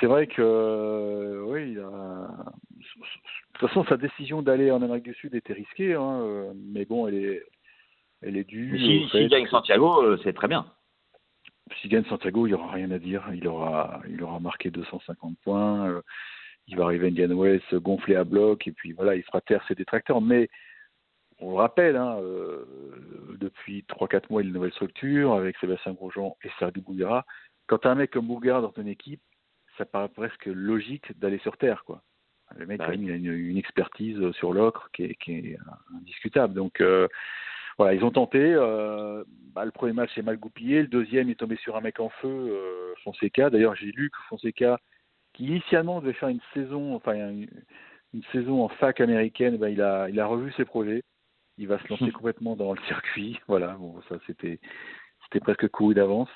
C'est 0.00 0.06
vrai 0.06 0.26
que, 0.26 0.42
euh, 0.42 1.42
oui, 1.46 1.72
il 1.72 1.78
a... 1.78 2.28
de 2.78 2.84
toute 3.58 3.68
façon, 3.68 3.84
sa 3.84 3.96
décision 3.96 4.42
d'aller 4.42 4.70
en 4.70 4.82
Amérique 4.82 5.04
du 5.04 5.14
Sud 5.14 5.34
était 5.34 5.52
risquée, 5.52 5.94
hein, 5.94 6.20
euh, 6.22 6.52
mais 6.56 6.84
bon, 6.84 7.06
elle 7.06 7.14
est, 7.14 7.42
elle 8.22 8.36
est 8.36 8.44
due. 8.44 8.74
Au 8.74 8.78
si, 8.78 9.08
fait 9.10 9.18
s'il 9.18 9.28
gagne 9.28 9.46
Santiago, 9.46 10.02
euh, 10.02 10.18
c'est 10.24 10.32
très 10.32 10.48
bien. 10.48 10.66
S'il 11.80 11.90
gagne 11.90 12.04
Santiago, 12.04 12.46
il 12.46 12.50
n'y 12.50 12.54
aura 12.54 12.72
rien 12.72 12.90
à 12.90 12.98
dire. 12.98 13.24
Il 13.32 13.46
aura, 13.46 14.02
il 14.08 14.22
aura 14.22 14.40
marqué 14.40 14.70
250 14.70 15.36
points. 15.44 16.00
il 16.66 16.76
va 16.76 16.84
arriver 16.84 17.06
à 17.06 17.10
Indian 17.10 17.36
Wells 17.36 17.62
gonflé 17.74 18.16
à 18.16 18.24
bloc, 18.24 18.66
et 18.66 18.72
puis 18.72 18.92
voilà, 18.92 19.14
il 19.14 19.22
fera 19.22 19.40
taire 19.40 19.64
ses 19.68 19.74
détracteurs. 19.74 20.20
Mais 20.20 20.48
on 21.40 21.50
le 21.50 21.56
rappelle, 21.56 21.96
hein, 21.96 22.16
euh, 22.20 22.64
depuis 23.40 23.84
3-4 23.88 24.30
mois, 24.30 24.42
il 24.42 24.46
a 24.46 24.48
une 24.48 24.54
nouvelle 24.54 24.72
structure 24.72 25.34
avec 25.34 25.56
Sébastien 25.58 25.92
Grosjean 25.92 26.36
et 26.44 26.50
Sergio 26.58 26.82
Bouguera. 26.82 27.24
Quand 27.66 27.78
tu 27.78 27.88
as 27.88 27.90
un 27.90 27.96
mec 27.96 28.10
comme 28.10 28.26
Bouguera 28.26 28.60
dans 28.60 28.70
ton 28.70 28.86
équipe, 28.86 29.20
ça 29.76 29.84
paraît 29.84 30.08
presque 30.08 30.46
logique 30.46 31.18
d'aller 31.18 31.38
sur 31.38 31.56
Terre. 31.56 31.84
quoi. 31.84 32.02
Le 32.56 32.66
mec, 32.66 32.78
Bah 32.78 32.94
il 32.94 33.10
a 33.10 33.14
une, 33.14 33.32
une 33.32 33.56
expertise 33.56 34.30
sur 34.32 34.52
l'ocre 34.52 34.90
qui 34.92 35.04
est, 35.04 35.14
qui 35.14 35.32
est 35.32 35.58
indiscutable. 35.96 36.54
Donc, 36.54 36.80
euh, 36.80 37.08
voilà, 37.78 37.94
ils 37.94 38.04
ont 38.04 38.12
tenté. 38.12 38.38
euh, 38.40 39.24
bah, 39.52 39.64
le 39.64 39.72
premier 39.72 39.92
match 39.92 40.16
est 40.16 40.22
mal 40.22 40.36
goupillé. 40.36 40.82
Le 40.82 40.88
deuxième 40.88 41.28
il 41.28 41.32
est 41.32 41.36
tombé 41.36 41.56
sur 41.56 41.76
un 41.76 41.80
mec 41.80 41.98
en 41.98 42.10
feu, 42.10 42.94
Fonseca. 43.02 43.50
D'ailleurs, 43.50 43.74
j'ai 43.74 43.90
lu 43.90 44.10
que 44.10 44.18
Fonseca, 44.28 44.78
qui 45.32 45.46
initialement 45.46 46.00
devait 46.00 46.12
faire 46.12 46.28
une 46.28 46.40
saison, 46.52 46.94
enfin 46.94 47.14
une, 47.14 47.48
une 48.14 48.22
saison 48.32 48.62
en 48.62 48.68
fac 48.68 49.00
américaine, 49.00 49.56
bah, 49.56 49.70
il 49.70 49.82
a, 49.82 50.08
il 50.08 50.20
a 50.20 50.26
revu 50.26 50.52
ses 50.52 50.64
projets. 50.64 51.02
Il 51.58 51.68
va 51.68 51.78
se 51.78 51.88
lancer 51.88 52.10
complètement 52.12 52.56
dans 52.56 52.72
le 52.72 52.80
circuit. 52.86 53.40
Voilà, 53.48 53.74
bon, 53.74 54.00
ça 54.08 54.16
c'était, 54.26 54.60
c'était 55.24 55.40
presque 55.40 55.68
couru 55.68 55.94
d'avance. 55.94 56.30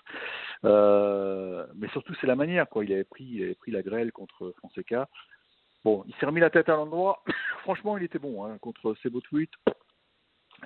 Euh, 0.65 1.67
mais 1.75 1.89
surtout, 1.89 2.15
c'est 2.21 2.27
la 2.27 2.37
manière, 2.37 2.69
quoi. 2.69 2.85
Il 2.85 2.93
avait 2.93 3.05
pris, 3.05 3.25
il 3.25 3.43
avait 3.43 3.55
pris 3.55 3.71
la 3.71 3.83
grêle 3.83 4.13
contre 4.13 4.55
Fonseca. 4.61 5.09
Bon, 5.85 6.05
il 6.07 6.15
s'est 6.17 6.27
remis 6.27 6.41
la 6.41 6.51
tête 6.51 6.69
à 6.69 6.77
l'endroit. 6.77 7.23
Franchement, 7.63 7.97
il 7.97 8.05
était 8.05 8.19
bon 8.19 8.45
hein, 8.45 8.59
contre 8.59 8.95
Sebo 9.03 9.21
Tweet. 9.21 9.51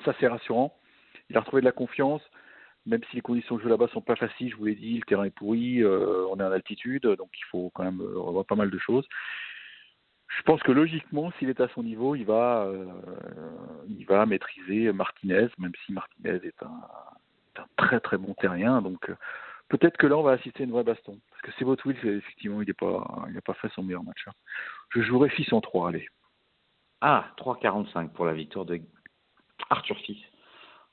Ça, 0.04 0.14
c'est 0.18 0.26
rassurant. 0.26 0.76
Il 1.28 1.36
a 1.36 1.40
retrouvé 1.40 1.60
de 1.60 1.66
la 1.66 1.72
confiance, 1.72 2.22
même 2.86 3.02
si 3.10 3.16
les 3.16 3.22
conditions 3.22 3.56
de 3.56 3.62
jeu 3.62 3.68
là-bas 3.68 3.88
sont 3.88 4.00
pas 4.00 4.16
faciles. 4.16 4.50
Je 4.50 4.56
vous 4.56 4.64
l'ai 4.64 4.74
dit, 4.74 4.94
le 4.94 5.02
terrain 5.02 5.24
est 5.24 5.30
pourri, 5.30 5.82
euh, 5.82 6.26
on 6.30 6.40
est 6.40 6.44
en 6.44 6.52
altitude, 6.52 7.06
donc 7.06 7.30
il 7.34 7.44
faut 7.50 7.70
quand 7.74 7.84
même 7.84 8.00
revoir 8.00 8.44
pas 8.44 8.54
mal 8.56 8.70
de 8.70 8.78
choses. 8.78 9.06
Je 10.38 10.42
pense 10.42 10.62
que 10.62 10.72
logiquement, 10.72 11.30
s'il 11.38 11.50
est 11.50 11.60
à 11.60 11.68
son 11.68 11.82
niveau, 11.82 12.14
il 12.14 12.24
va, 12.24 12.64
euh, 12.64 12.86
il 13.88 14.04
va 14.06 14.24
maîtriser 14.26 14.92
Martinez, 14.92 15.48
même 15.58 15.72
si 15.84 15.92
Martinez 15.92 16.40
est 16.42 16.62
un, 16.62 17.64
très 17.76 18.00
très 18.00 18.16
bon 18.16 18.34
terrien. 18.34 18.80
Donc 18.80 19.10
euh, 19.10 19.16
peut-être 19.68 19.96
que 19.98 20.06
là, 20.06 20.16
on 20.16 20.22
va 20.22 20.32
assister 20.32 20.62
à 20.62 20.66
une 20.66 20.72
vraie 20.72 20.84
baston. 20.84 21.18
Parce 21.30 21.42
que 21.42 21.52
Sebo 21.52 21.76
Tweet, 21.76 21.98
effectivement, 22.04 22.62
il 22.62 22.68
n'a 22.68 23.40
pas 23.40 23.54
fait 23.54 23.68
son 23.74 23.82
meilleur 23.82 24.04
match. 24.04 24.24
hein. 24.26 24.32
Je 24.90 25.02
jouerai 25.02 25.28
fils 25.28 25.52
en 25.52 25.60
3, 25.60 25.88
allez. 25.88 26.08
Ah, 27.00 27.26
3,45 27.36 28.10
pour 28.10 28.26
la 28.26 28.32
victoire 28.32 28.64
de 28.64 28.80
Arthur 29.70 29.98
Fils 29.98 30.22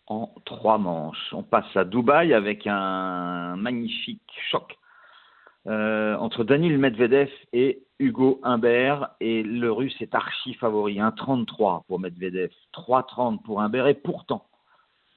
en 0.07 0.33
trois 0.45 0.77
manches. 0.79 1.33
On 1.33 1.43
passe 1.43 1.75
à 1.77 1.85
Dubaï 1.85 2.33
avec 2.33 2.65
un 2.65 3.55
magnifique 3.55 4.21
choc 4.49 4.75
euh, 5.69 6.15
entre 6.17 6.43
Daniel 6.43 6.77
Medvedev 6.79 7.29
et 7.53 7.83
Hugo 7.99 8.39
Humbert. 8.43 9.11
Et 9.19 9.43
le 9.43 9.71
russe 9.71 9.95
est 10.01 10.15
archi 10.15 10.55
favori, 10.55 10.97
1,33 10.97 11.83
pour 11.85 11.99
Medvedev, 11.99 12.49
3,30 12.73 13.41
pour 13.43 13.61
Humbert. 13.61 13.87
Et 13.87 13.93
pourtant, 13.93 14.47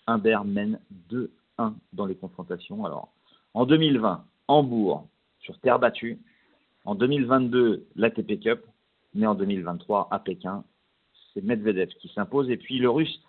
Humbert 0.06 0.44
mène 0.44 0.78
2-1 1.10 1.72
dans 1.92 2.06
les 2.06 2.14
confrontations. 2.14 2.84
Alors, 2.84 3.12
en 3.54 3.64
2020, 3.64 4.24
Hambourg, 4.48 5.06
sur 5.40 5.58
terre 5.60 5.78
battue. 5.78 6.18
En 6.84 6.94
2022, 6.94 7.86
l'ATP 7.96 8.40
Cup. 8.40 8.64
Mais 9.14 9.26
en 9.26 9.34
2023, 9.34 10.08
à 10.10 10.18
Pékin, 10.18 10.64
c'est 11.32 11.42
Medvedev 11.42 11.88
qui 12.00 12.08
s'impose. 12.08 12.50
Et 12.50 12.56
puis 12.56 12.78
le 12.78 12.90
russe, 12.90 13.20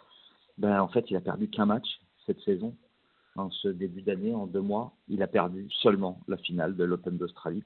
ben, 0.57 0.81
en 0.81 0.87
fait, 0.87 1.09
il 1.09 1.15
a 1.15 1.21
perdu 1.21 1.49
qu'un 1.49 1.65
match 1.65 1.87
cette 2.25 2.39
saison. 2.41 2.73
En 3.35 3.49
ce 3.49 3.67
début 3.67 4.01
d'année, 4.01 4.33
en 4.33 4.45
deux 4.45 4.61
mois, 4.61 4.93
il 5.07 5.23
a 5.23 5.27
perdu 5.27 5.67
seulement 5.81 6.19
la 6.27 6.37
finale 6.37 6.75
de 6.75 6.83
l'Open 6.83 7.17
d'Australie. 7.17 7.63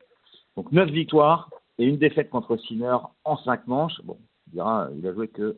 Donc 0.55 0.71
neuf 0.71 0.89
victoires 0.89 1.49
et 1.77 1.85
une 1.85 1.97
défaite 1.97 2.29
contre 2.29 2.57
Sinner 2.57 2.97
en 3.25 3.37
cinq 3.37 3.67
manches. 3.67 4.01
Bon, 4.03 4.17
il 4.47 4.53
dira, 4.53 4.89
il 4.97 5.05
a 5.05 5.13
joué 5.13 5.27
que 5.27 5.57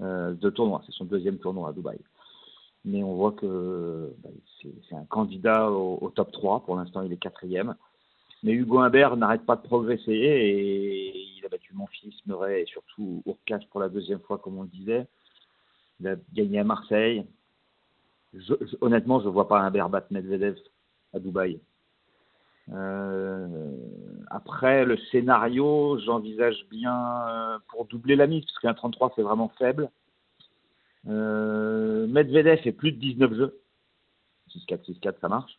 euh, 0.00 0.34
deux 0.34 0.50
tournois. 0.50 0.82
C'est 0.86 0.92
son 0.92 1.04
deuxième 1.04 1.38
tournoi 1.38 1.68
à 1.68 1.72
Dubaï. 1.72 1.98
Mais 2.84 3.02
on 3.02 3.14
voit 3.14 3.32
que 3.32 4.12
ben, 4.22 4.32
c'est 4.60 4.94
un 4.94 5.04
candidat 5.04 5.70
au, 5.70 5.98
au, 6.00 6.10
top 6.10 6.32
3. 6.32 6.64
Pour 6.64 6.76
l'instant, 6.76 7.02
il 7.02 7.12
est 7.12 7.16
quatrième. 7.16 7.74
Mais 8.42 8.52
Hugo 8.52 8.80
Humbert 8.80 9.16
n'arrête 9.16 9.46
pas 9.46 9.56
de 9.56 9.62
progresser 9.62 10.12
et 10.12 11.16
il 11.38 11.46
a 11.46 11.48
battu 11.48 11.72
mon 11.72 11.86
fils 11.86 12.14
Murray 12.26 12.62
et 12.62 12.66
surtout 12.66 13.22
Urkash 13.24 13.66
pour 13.70 13.80
la 13.80 13.88
deuxième 13.88 14.20
fois, 14.20 14.36
comme 14.38 14.58
on 14.58 14.64
le 14.64 14.68
disait. 14.68 15.06
Il 16.00 16.08
a 16.08 16.16
gagné 16.34 16.58
à 16.58 16.64
Marseille. 16.64 17.24
Honnêtement, 18.80 19.20
je 19.20 19.26
ne 19.26 19.30
vois 19.30 19.48
pas 19.48 19.60
Humbert 19.60 19.88
battre 19.88 20.08
Medvedev 20.10 20.56
à 21.12 21.18
Dubaï. 21.18 21.60
Euh, 22.72 23.76
après, 24.30 24.84
le 24.84 24.96
scénario, 25.12 25.98
j'envisage 26.04 26.66
bien 26.70 26.96
euh, 27.28 27.58
pour 27.68 27.84
doubler 27.84 28.16
la 28.16 28.26
mise, 28.26 28.44
parce 28.44 28.58
qu'un 28.58 28.74
33, 28.74 29.12
c'est 29.14 29.22
vraiment 29.22 29.52
faible. 29.58 29.90
Euh, 31.08 32.06
Medvedev 32.06 32.60
fait 32.62 32.72
plus 32.72 32.92
de 32.92 32.98
19 32.98 33.34
jeux. 33.34 33.60
6-4, 34.50 34.84
6-4, 35.00 35.14
ça 35.20 35.28
marche. 35.28 35.58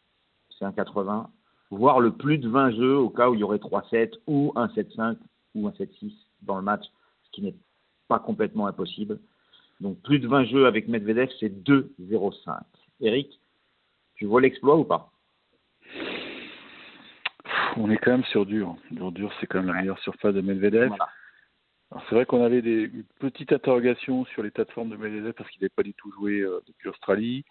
C'est 0.58 0.66
un 0.66 0.72
80 0.72 1.30
voire 1.72 2.00
le 2.00 2.12
plus 2.12 2.38
de 2.38 2.50
20 2.50 2.72
jeux 2.72 2.98
au 2.98 3.10
cas 3.10 3.30
où 3.30 3.34
il 3.34 3.40
y 3.40 3.44
aurait 3.44 3.58
3-7 3.58 4.14
ou 4.28 4.54
un 4.56 4.68
7-5 4.68 5.18
ou 5.56 5.68
un 5.68 5.72
7-6 5.72 6.14
dans 6.42 6.58
le 6.58 6.62
match, 6.62 6.84
ce 7.24 7.32
qui 7.32 7.42
n'est 7.42 7.56
pas 8.08 8.20
complètement 8.20 8.68
impossible. 8.68 9.20
Donc 9.82 10.02
plus 10.02 10.20
de 10.20 10.28
20 10.28 10.46
jeux 10.46 10.66
avec 10.68 10.88
Medvedev, 10.88 11.30
c'est 11.40 11.50
2-0-5. 11.50 12.62
Eric, 13.02 13.40
tu 14.16 14.26
vois 14.26 14.42
l'exploit 14.42 14.78
ou 14.78 14.84
pas? 14.84 15.12
On 17.78 17.90
est 17.90 17.98
quand 17.98 18.12
même 18.12 18.24
sur 18.26 18.46
dur. 18.46 18.76
Dur, 18.92 19.12
dur, 19.12 19.34
c'est 19.40 19.48
quand 19.48 19.60
même 19.60 19.68
la 19.74 19.82
meilleure 19.82 20.00
surface 20.00 20.34
de 20.34 20.42
Medvedev. 20.42 20.88
Voilà. 20.88 21.10
C'est 22.10 22.16
vrai 22.16 22.26
qu'on 22.26 22.44
avait 22.44 22.62
des, 22.62 22.84
une 22.84 23.06
petite 23.20 23.54
interrogation 23.54 24.26
sur 24.26 24.44
l'état 24.44 24.64
de 24.64 24.72
forme 24.72 24.90
de 24.90 24.98
Medvedev 24.98 25.34
parce 25.34 25.50
qu'il 25.50 25.62
n'avait 25.62 25.70
pas 25.70 25.84
du 25.84 25.94
tout 25.94 26.12
joué 26.12 26.40
euh, 26.42 26.60
depuis 26.68 26.90
Australie. 26.90 27.46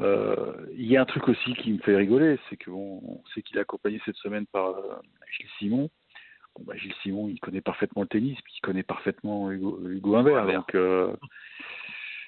Euh, 0.00 0.66
il 0.72 0.86
y 0.86 0.96
a 0.96 1.02
un 1.02 1.06
truc 1.06 1.28
aussi 1.28 1.54
qui 1.54 1.72
me 1.72 1.78
fait 1.78 1.96
rigoler, 1.96 2.38
c'est 2.48 2.62
qu'on 2.62 3.00
on 3.02 3.22
sait 3.32 3.42
qu'il 3.42 3.56
est 3.56 3.60
accompagné 3.60 4.00
cette 4.04 4.16
semaine 4.16 4.46
par 4.46 4.70
euh, 4.70 4.96
Gilles 5.30 5.48
Simon. 5.58 5.90
Bon, 6.56 6.64
bah, 6.66 6.76
Gilles 6.76 6.94
Simon, 7.02 7.28
il 7.28 7.40
connaît 7.40 7.60
parfaitement 7.60 8.02
le 8.02 8.08
tennis, 8.08 8.40
puis 8.42 8.54
il 8.56 8.60
connaît 8.60 8.82
parfaitement 8.82 9.50
Hugo, 9.50 9.80
Hugo 9.88 10.16
Humbert. 10.16 10.46
Donc, 10.46 10.74
euh, 10.74 11.12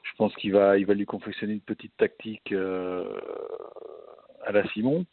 je 0.02 0.16
pense 0.16 0.34
qu'il 0.36 0.52
va, 0.52 0.78
il 0.78 0.86
va 0.86 0.94
lui 0.94 1.06
confectionner 1.06 1.52
une 1.52 1.60
petite 1.60 1.96
tactique 1.96 2.52
euh, 2.52 3.20
à 4.44 4.52
la 4.52 4.66
Simon. 4.68 5.06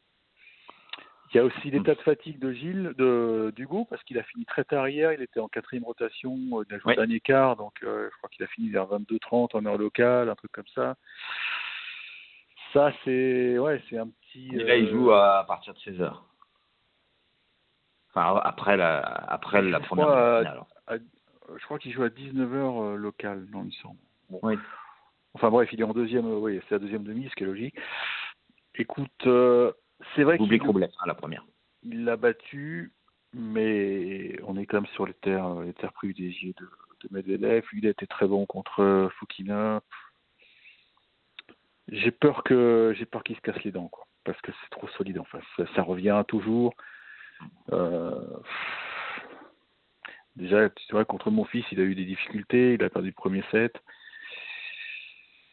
Il 1.34 1.38
y 1.38 1.39
a 1.39 1.46
aussi 1.46 1.72
l'état 1.72 1.96
de 1.96 2.01
fatigue 2.01 2.38
de 2.38 2.51
Gilles, 2.51 2.93
de 2.96 3.51
d'Hugo, 3.55 3.86
parce 3.89 4.03
qu'il 4.03 4.20
a 4.20 4.24
fini 4.24 4.46
très 4.46 4.63
tard 4.63 4.88
hier. 4.88 5.13
Il 5.13 5.22
était 5.24 5.39
en 5.39 5.48
quatrième 5.48 5.84
rotation, 5.84 6.38
il 6.38 6.75
a 6.75 6.77
joué 6.77 6.91
ouais. 6.91 6.96
dernier 6.96 7.20
quart, 7.20 7.55
donc 7.55 7.74
euh, 7.82 8.08
je 8.12 8.17
crois 8.17 8.29
qu'il 8.29 8.43
a 8.43 8.48
fini 8.48 8.70
vers 8.70 8.86
22-30 8.86 9.58
en 9.58 9.65
heure 9.65 9.79
locale, 9.79 10.29
un 10.29 10.36
truc 10.36 10.51
comme 10.51 10.67
ça. 10.75 10.96
Ça, 12.72 12.93
c'est 13.03 13.58
ouais, 13.58 13.82
c'est 13.89 13.98
un 13.98 14.10
petit. 14.10 14.50
Et 14.53 14.63
là, 14.63 14.75
il 14.75 14.89
joue 14.89 15.12
à 15.12 15.43
partir 15.48 15.74
de 15.74 15.79
16 15.79 16.01
h 16.01 16.13
Enfin, 18.15 18.39
après 18.43 18.77
la, 18.77 19.00
après 19.00 19.62
la 19.62 19.79
je 19.79 19.86
première 19.86 20.05
crois, 20.05 20.39
finale. 20.39 20.62
à, 20.88 20.93
à, 20.93 20.98
je 21.58 21.65
crois 21.65 21.79
qu'il 21.79 21.91
joue 21.91 22.03
à 22.03 22.10
19h 22.10 22.96
local, 22.96 23.46
non, 23.51 23.62
il 23.62 23.67
me 23.67 23.72
semble. 23.72 23.98
Bon. 24.29 24.39
Oui. 24.43 24.58
Enfin 25.34 25.50
bref, 25.50 25.70
il 25.74 25.82
est 25.82 25.84
en 25.84 25.93
deuxième, 25.93 26.27
euh, 26.27 26.38
oui, 26.38 26.60
c'est 26.70 26.75
la 26.75 26.79
deuxième 26.79 27.03
demi, 27.03 27.27
ce 27.29 27.36
qui 27.36 27.43
est 27.43 27.48
logique. 27.48 27.75
Écoute, 28.75 29.10
euh, 29.25 29.72
c'est 30.15 30.24
vrai 30.24 30.38
qu'il 30.38 30.53
à 30.53 31.08
la 31.08 31.15
première. 31.15 31.43
Il 31.82 32.05
l'a 32.05 32.17
battu, 32.17 32.91
mais 33.34 34.36
on 34.46 34.58
est 34.58 34.65
quand 34.65 34.77
même 34.77 34.91
sur 34.93 35.05
les 35.05 35.13
terres, 35.15 35.62
les 35.62 35.74
terres 35.74 35.93
privilégiées 35.93 36.53
de, 36.60 36.65
de 36.65 37.13
Medvedev. 37.13 37.65
Il 37.74 37.88
a 37.88 37.89
été 37.89 38.05
très 38.08 38.27
bon 38.27 38.46
contre 38.46 39.10
Fukina. 39.20 39.82
J'ai 41.89 42.12
peur 42.12 42.43
que 42.43 42.93
j'ai 42.98 43.05
peur 43.05 43.24
qu'il 43.24 43.36
se 43.36 43.41
casse 43.41 43.62
les 43.63 43.72
dents, 43.72 43.89
quoi, 43.89 44.05
parce 44.24 44.39
que 44.41 44.51
c'est 44.51 44.70
trop 44.70 44.88
solide 44.89 45.20
en 45.20 45.25
face. 45.25 45.43
Ça, 45.58 45.63
ça 45.75 45.82
revient 45.82 46.24
toujours. 46.27 46.75
Euh, 47.72 48.22
déjà, 50.36 50.70
tu 50.70 50.92
vois, 50.92 51.06
contre 51.06 51.32
mon 51.32 51.46
fils, 51.46 51.66
il 51.72 51.80
a 51.80 51.84
eu 51.84 51.96
des 51.96 52.06
difficultés, 52.06 52.74
il 52.74 52.84
a 52.84 52.90
perdu 52.90 53.10
le 53.10 53.14
premier 53.14 53.44
set. 53.52 53.76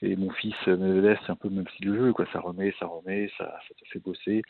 Et 0.02 0.16
mon 0.16 0.30
fils 0.30 0.56
Medvedev, 0.66 1.18
c'est 1.25 1.32
un 1.32 1.37
peu 1.37 1.50
même 1.50 1.68
style 1.68 1.88
de 1.88 1.94
jeu, 1.94 2.12
quoi. 2.12 2.26
Ça 2.32 2.40
remet, 2.40 2.75
ça 2.78 2.87
remet, 2.87 3.30
ça, 3.37 3.44
ça 3.68 3.75
te 3.75 3.88
fait 3.90 3.99
bosser. 3.99 4.42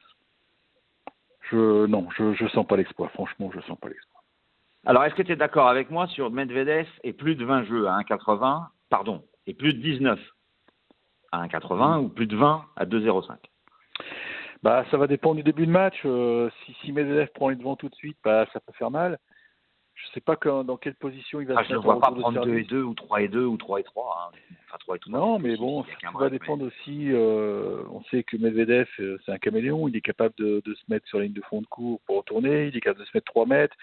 Non, 1.53 2.09
je, 2.17 2.33
je 2.35 2.47
sens 2.49 2.65
pas 2.65 2.77
l'exploit. 2.77 3.09
Franchement, 3.09 3.51
je 3.53 3.61
sens 3.63 3.79
pas 3.79 3.89
l'exploit. 3.89 4.23
Alors, 4.87 5.05
est-ce 5.05 5.15
que 5.15 5.23
tu 5.23 5.33
es 5.33 5.37
d'accord 5.37 5.69
avec 5.69 5.91
moi 5.91 6.07
sur 6.07 6.31
Medvedev 6.31 6.89
et 7.03 7.13
plus 7.13 7.35
de 7.35 7.45
20 7.45 7.65
jeux 7.65 7.89
à 7.89 7.99
1,80, 7.99 8.69
pardon, 8.89 9.25
et 9.47 9.55
plus 9.55 9.75
de 9.75 9.83
19 9.83 10.19
à 11.33 11.47
1,80 11.47 11.99
ou 11.99 12.09
plus 12.09 12.27
de 12.27 12.37
20 12.37 12.65
à 12.77 12.87
2,05 12.87 13.50
bah, 14.63 14.85
ça 14.91 14.97
va 14.97 15.07
dépendre 15.07 15.37
du 15.37 15.43
début 15.43 15.67
de 15.67 15.71
match. 15.71 16.01
Euh, 16.05 16.51
si, 16.65 16.77
si 16.83 16.93
Medvedev 16.93 17.29
prend 17.35 17.49
les 17.49 17.57
devants 17.57 17.77
tout 17.77 17.89
de 17.89 17.95
suite, 17.95 18.19
bah, 18.23 18.47
ça 18.53 18.61
peut 18.61 18.73
faire 18.75 18.91
mal. 18.91 19.19
Je 19.95 20.07
sais 20.15 20.21
pas 20.21 20.37
quand, 20.37 20.65
dans 20.65 20.77
quelle 20.77 20.95
position 20.95 21.41
il 21.41 21.47
va 21.47 21.55
ah, 21.59 21.65
se 21.65 21.71
Je 21.71 21.75
ne 21.75 21.79
vois 21.79 22.01
pas 22.01 22.11
prendre 22.11 22.45
2 22.45 22.59
et 22.59 22.65
2 22.65 22.83
ou 22.83 22.95
3 22.95 23.23
et 23.23 23.29
2 23.29 23.45
ou 23.45 23.57
3 23.57 23.81
et 23.81 23.83
3. 23.83 24.31
Hein. 24.33 24.37
Enfin, 24.67 24.79
3 24.81 24.97
et 24.97 24.99
3 24.99 25.13
non, 25.13 25.39
mais 25.39 25.57
bon, 25.57 25.85
ça 25.85 26.11
va 26.19 26.31
dépendre 26.31 26.65
aussi. 26.65 27.09
Euh, 27.11 27.83
on 27.91 28.03
sait 28.05 28.23
que 28.23 28.37
Medvedev, 28.37 28.89
c'est 28.97 29.33
un 29.33 29.39
caméléon. 29.39 29.89
Il 29.89 29.97
est 29.97 30.01
capable 30.01 30.35
de, 30.39 30.63
de, 30.65 30.75
se 30.75 30.83
mettre 30.89 31.07
sur 31.09 31.19
la 31.19 31.25
ligne 31.25 31.35
de 31.35 31.43
fond 31.43 31.61
de 31.61 31.67
cours 31.67 32.01
pour 32.07 32.19
retourner. 32.19 32.69
Il 32.69 32.77
est 32.77 32.81
capable 32.81 33.01
de 33.01 33.07
se 33.07 33.17
mettre 33.17 33.31
3 33.31 33.47
mètres. 33.47 33.77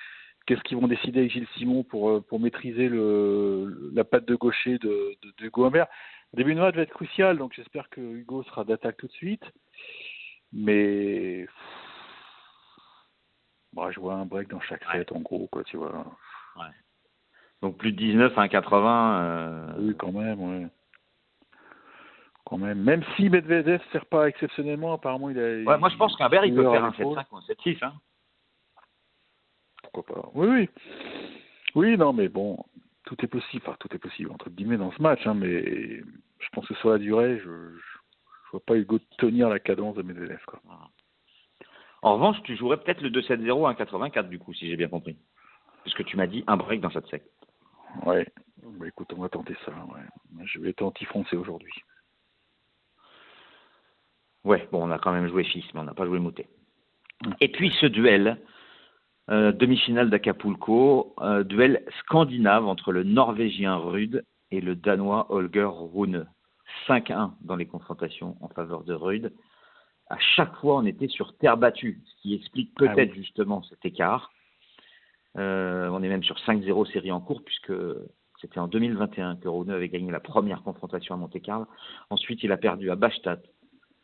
Qu'est-ce 0.47 0.61
qu'ils 0.61 0.77
vont 0.77 0.87
décider 0.87 1.19
avec 1.19 1.31
Gilles 1.31 1.47
Simon 1.57 1.83
pour, 1.83 2.09
euh, 2.09 2.21
pour 2.21 2.39
maîtriser 2.39 2.87
le, 2.87 3.91
la 3.93 4.03
patte 4.03 4.25
de 4.25 4.35
gaucher 4.35 4.77
de, 4.79 5.15
de, 5.21 5.33
de 5.37 5.45
Hugo 5.45 5.65
Humbert? 5.65 5.87
Le 6.33 6.37
début 6.37 6.55
de 6.55 6.59
match 6.59 6.75
va 6.75 6.81
être 6.81 6.93
crucial, 6.93 7.37
donc 7.37 7.53
j'espère 7.53 7.89
que 7.89 8.01
Hugo 8.01 8.43
sera 8.43 8.63
d'attaque 8.63 8.97
tout 8.97 9.07
de 9.07 9.11
suite. 9.11 9.43
Mais 10.53 11.47
bah, 13.73 13.91
je 13.91 13.99
vois 13.99 14.15
un 14.15 14.25
break 14.25 14.49
dans 14.49 14.59
chaque 14.61 14.83
set, 14.91 15.11
ouais. 15.11 15.17
en 15.17 15.21
gros, 15.21 15.47
quoi, 15.51 15.63
tu 15.63 15.77
vois. 15.77 15.91
Ouais. 16.55 16.65
Donc 17.61 17.77
plus 17.77 17.91
de 17.91 17.97
19 17.97 18.37
à 18.37 18.47
1,80. 18.47 19.21
Euh... 19.21 19.73
Oui, 19.77 19.95
quand 19.97 20.11
même, 20.11 20.41
ouais. 20.41 20.67
Quand 22.45 22.57
même. 22.57 22.81
Même 22.81 23.03
si 23.15 23.29
Medvedev 23.29 23.83
ne 23.83 23.91
sert 23.91 24.05
pas 24.05 24.29
exceptionnellement, 24.29 24.93
apparemment, 24.93 25.29
il 25.29 25.37
a. 25.37 25.41
Ouais, 25.41 25.59
il, 25.59 25.79
moi, 25.79 25.89
je 25.89 25.97
pense 25.97 26.15
qu'un 26.15 26.29
il 26.43 26.55
peut 26.55 26.71
faire 26.71 26.83
un 26.83 26.91
7-5 26.91 27.25
ou 27.31 27.37
un 27.37 27.41
7-6. 27.41 27.85
Hein. 27.85 27.93
Pourquoi 29.83 30.15
pas 30.15 30.29
Oui, 30.33 30.47
oui. 30.47 30.69
Oui, 31.75 31.97
non, 31.97 32.13
mais 32.13 32.29
bon, 32.29 32.57
tout 33.05 33.17
est 33.23 33.27
possible. 33.27 33.63
Enfin, 33.65 33.77
tout 33.79 33.93
est 33.93 33.99
possible, 33.99 34.31
entre 34.31 34.49
guillemets, 34.49 34.77
dans 34.77 34.91
ce 34.91 35.01
match. 35.01 35.27
Hein, 35.27 35.33
mais 35.35 35.99
je 36.39 36.49
pense 36.53 36.67
que 36.67 36.73
sur 36.75 36.89
la 36.89 36.97
durée, 36.97 37.37
je, 37.37 37.43
je 37.43 37.96
je 38.47 38.51
vois 38.51 38.65
pas 38.65 38.75
Hugo 38.75 38.99
tenir 39.17 39.49
la 39.49 39.59
cadence 39.59 39.95
de 39.95 40.03
Medvedev. 40.03 40.39
Quoi. 40.45 40.61
En 42.01 42.13
revanche, 42.13 42.41
tu 42.43 42.55
jouerais 42.55 42.77
peut-être 42.77 43.01
le 43.01 43.09
2-7-0 43.09 43.67
à 43.67 43.73
1,84 43.73 44.29
du 44.29 44.39
coup, 44.39 44.53
si 44.53 44.67
j'ai 44.67 44.77
bien 44.77 44.87
compris. 44.87 45.17
Parce 45.83 45.95
que 45.95 46.03
tu 46.03 46.15
m'as 46.15 46.27
dit 46.27 46.43
un 46.47 46.55
break 46.55 46.79
dans 46.79 46.89
cette 46.91 47.07
sec. 47.07 47.23
Ouais. 48.05 48.25
Bah, 48.63 48.87
écoute, 48.87 49.11
on 49.15 49.21
va 49.21 49.29
tenter 49.29 49.55
ça. 49.65 49.71
Ouais. 49.71 50.45
Je 50.45 50.59
vais 50.59 50.69
être 50.69 50.81
anti-français 50.81 51.35
aujourd'hui. 51.35 51.73
Ouais, 54.45 54.67
bon, 54.71 54.87
on 54.87 54.91
a 54.91 54.99
quand 54.99 55.11
même 55.11 55.27
joué 55.27 55.43
fils, 55.43 55.65
mais 55.73 55.81
on 55.81 55.83
n'a 55.83 55.93
pas 55.93 56.05
joué 56.05 56.19
mouté. 56.19 56.47
Mmh. 57.25 57.31
Et 57.41 57.49
puis 57.49 57.69
ce 57.81 57.85
duel, 57.85 58.39
euh, 59.29 59.51
demi-finale 59.51 60.09
d'Acapulco, 60.09 61.13
euh, 61.19 61.43
duel 61.43 61.83
scandinave 61.99 62.65
entre 62.65 62.93
le 62.93 63.03
Norvégien 63.03 63.75
Rude 63.75 64.23
et 64.51 64.61
le 64.61 64.75
Danois 64.75 65.25
Holger 65.29 65.69
Rune. 65.69 66.27
5-1 66.87 67.31
dans 67.41 67.55
les 67.55 67.65
confrontations 67.65 68.37
en 68.41 68.47
faveur 68.49 68.83
de 68.83 68.93
Rude. 68.93 69.33
À 70.09 70.17
chaque 70.19 70.55
fois, 70.57 70.77
on 70.77 70.85
était 70.85 71.07
sur 71.07 71.35
terre 71.37 71.57
battue, 71.57 72.01
ce 72.05 72.21
qui 72.21 72.33
explique 72.33 72.73
peut-être 72.75 73.11
ah 73.11 73.15
oui. 73.15 73.23
justement 73.23 73.63
cet 73.63 73.83
écart. 73.85 74.31
Euh, 75.37 75.89
on 75.89 76.01
est 76.01 76.07
même 76.07 76.23
sur 76.23 76.37
5-0 76.37 76.91
série 76.91 77.11
en 77.11 77.19
cours, 77.21 77.43
puisque 77.43 77.73
C'était 78.39 78.59
en 78.59 78.67
2021 78.67 79.37
que 79.37 79.47
Rune 79.47 79.71
avait 79.71 79.89
gagné 79.89 80.11
la 80.11 80.19
première 80.19 80.61
confrontation 80.61 81.15
à 81.15 81.17
Monte-Carlo. 81.17 81.65
Ensuite, 82.11 82.43
il 82.43 82.51
a 82.51 82.57
perdu 82.57 82.91
à 82.91 82.95
Bastad, 82.95 83.41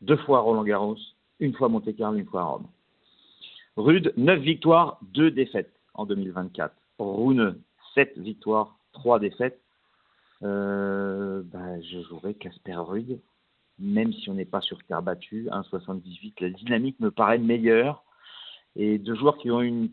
deux 0.01 0.17
fois 0.17 0.39
à 0.39 0.41
Roland-Garros, 0.41 0.97
une 1.39 1.53
fois 1.53 1.67
à 1.67 1.69
Monte-Carlo, 1.69 2.17
une 2.17 2.25
fois 2.25 2.41
à 2.41 2.45
Rome. 2.45 2.67
Rude, 3.77 4.13
9 4.17 4.39
victoires, 4.39 4.97
2 5.13 5.31
défaites 5.31 5.73
en 5.93 6.05
2024. 6.05 6.73
Rune, 6.99 7.59
7 7.93 8.17
victoires, 8.17 8.77
3 8.93 9.19
défaites. 9.19 9.59
Euh, 10.43 11.41
bah, 11.45 11.79
je 11.81 12.01
jouerai 12.01 12.33
Casper 12.33 12.75
Rude, 12.75 13.19
même 13.79 14.11
si 14.13 14.29
on 14.29 14.33
n'est 14.33 14.45
pas 14.45 14.61
sur 14.61 14.83
terre 14.83 15.01
battue. 15.01 15.47
1,78, 15.49 16.33
la 16.41 16.49
dynamique 16.49 16.99
me 16.99 17.11
paraît 17.11 17.37
meilleure. 17.37 18.03
Et 18.75 18.97
deux 18.97 19.15
joueurs 19.15 19.37
qui 19.37 19.51
ont 19.51 19.61
eu 19.61 19.67
une 19.67 19.89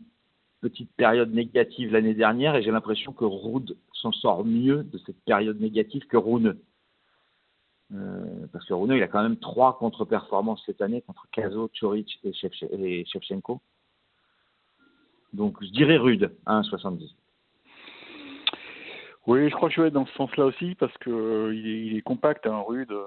petite 0.61 0.91
période 0.95 1.33
négative 1.33 1.91
l'année 1.91 2.13
dernière, 2.13 2.55
et 2.55 2.63
j'ai 2.63 2.71
l'impression 2.71 3.13
que 3.13 3.25
Rude 3.25 3.77
s'en 3.93 4.11
sort 4.11 4.45
mieux 4.45 4.83
de 4.83 4.97
cette 4.99 5.19
période 5.23 5.59
négative 5.59 6.05
que 6.07 6.17
Rune. 6.17 6.57
Euh, 7.93 8.47
parce 8.53 8.65
que 8.65 8.73
Rune, 8.73 8.93
il 8.93 9.03
a 9.03 9.07
quand 9.07 9.23
même 9.23 9.37
trois 9.37 9.77
contre-performances 9.77 10.63
cette 10.65 10.81
année 10.81 11.01
contre 11.01 11.27
Kazo, 11.31 11.69
Choric 11.79 12.19
et, 12.23 13.05
Shevchenko. 13.05 13.61
Donc 15.33 15.63
je 15.63 15.69
dirais 15.69 15.97
rude 15.97 16.35
à 16.45 16.61
1,70. 16.61 17.09
Oui, 19.27 19.49
je 19.49 19.55
crois 19.55 19.69
que 19.69 19.75
je 19.75 19.81
vais 19.81 19.87
être 19.87 19.93
dans 19.93 20.05
ce 20.05 20.13
sens-là 20.13 20.45
aussi 20.45 20.75
parce 20.75 20.95
que 20.97 21.09
euh, 21.09 21.55
il, 21.55 21.95
est, 21.95 22.01
compact, 22.01 22.47
un 22.47 22.53
hein, 22.53 22.63
rude. 22.65 22.91
Euh, 22.91 23.03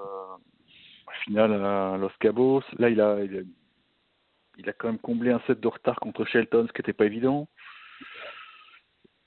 au 1.07 1.11
final, 1.23 1.53
à 1.53 1.97
Los 1.97 2.11
Cabos, 2.19 2.63
là, 2.77 2.89
il 2.89 3.01
a, 3.01 3.17
il 3.23 4.69
a, 4.69 4.73
quand 4.73 4.87
même 4.87 4.99
comblé 4.99 5.31
un 5.31 5.41
set 5.47 5.59
de 5.59 5.67
retard 5.67 5.99
contre 5.99 6.25
Shelton, 6.25 6.65
ce 6.67 6.73
qui 6.73 6.79
n'était 6.79 6.93
pas 6.93 7.05
évident. 7.05 7.47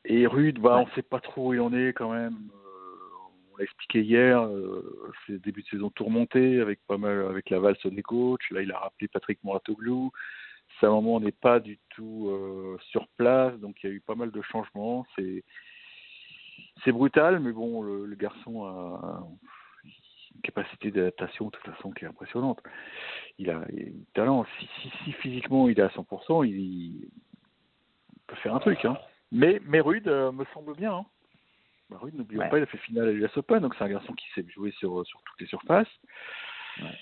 Et 0.05 0.27
rude, 0.27 0.59
bah, 0.59 0.79
on 0.79 0.87
ne 0.87 0.91
sait 0.93 1.03
pas 1.03 1.21
trop 1.21 1.49
où 1.49 1.55
il 1.55 1.61
en 1.61 1.73
est 1.75 1.93
quand 1.93 2.13
même. 2.13 2.35
Euh, 2.55 3.53
on 3.53 3.57
l'a 3.59 3.65
expliqué 3.65 4.03
hier, 4.03 4.49
c'est 5.27 5.35
le 5.35 5.39
début 5.41 5.63
de 5.63 5.69
saison 5.69 5.91
tourmenté 5.91 6.61
avec 6.61 6.81
pas 6.87 6.97
mal 6.97 7.27
avec 7.27 7.51
la 7.51 7.59
valse 7.59 7.85
des 7.85 8.03
coachs. 8.03 8.51
Là, 8.51 8.63
il 8.63 8.73
a 8.73 8.79
rappelé 8.79 9.09
Patrick 9.09 9.43
Moratoglou 9.45 10.11
moment, 10.87 11.17
on 11.17 11.21
n'est 11.21 11.33
pas 11.33 11.61
du 11.61 11.79
tout 11.91 12.29
euh, 12.31 12.79
sur 12.91 13.09
place, 13.17 13.55
donc 13.59 13.77
il 13.83 13.89
y 13.89 13.93
a 13.93 13.95
eu 13.95 14.01
pas 14.01 14.15
mal 14.15 14.31
de 14.31 14.43
changements. 14.43 15.07
C'est 15.17 15.45
c'est 16.85 16.93
brutal, 16.93 17.41
mais 17.41 17.53
bon, 17.53 17.83
le, 17.83 18.15
garçon 18.15 18.65
a 18.65 19.23
une 19.85 20.41
capacité 20.43 20.91
d'adaptation 20.91 21.47
de 21.47 21.51
toute 21.51 21.75
façon 21.75 21.91
qui 21.91 22.05
est 22.05 22.09
impressionnante. 22.09 22.61
Il 23.39 23.51
a, 23.51 23.65
du 23.67 24.07
talent. 24.15 24.47
Si, 24.59 24.69
si, 25.05 25.13
physiquement 25.13 25.69
il 25.69 25.79
est 25.79 25.83
à 25.83 25.89
100%, 25.89 26.47
il, 26.47 27.09
peut 28.27 28.37
faire 28.37 28.55
un 28.55 28.61
truc. 28.61 28.85
Hein. 28.85 28.97
Mais, 29.33 29.61
mais 29.65 29.81
Rude 29.81 30.09
euh, 30.09 30.33
me 30.33 30.45
semble 30.55 30.75
bien. 30.75 30.95
Hein. 30.95 31.07
Bah, 31.91 31.99
Rude, 32.01 32.15
n'oublions 32.15 32.49
pas, 32.49 32.59
il 32.59 32.63
a 32.63 32.67
fait 32.67 32.79
finale 32.79 33.09
à 33.09 33.13
l'US 33.13 33.37
Open, 33.37 33.61
donc 33.61 33.75
c'est 33.77 33.85
un 33.85 33.89
garçon 33.89 34.13
qui 34.13 34.27
sait 34.35 34.45
jouer 34.51 34.71
sur, 34.73 35.07
sur 35.07 35.23
toutes 35.23 35.41
les 35.41 35.47
surfaces. 35.47 35.89
Ouais. 36.81 36.97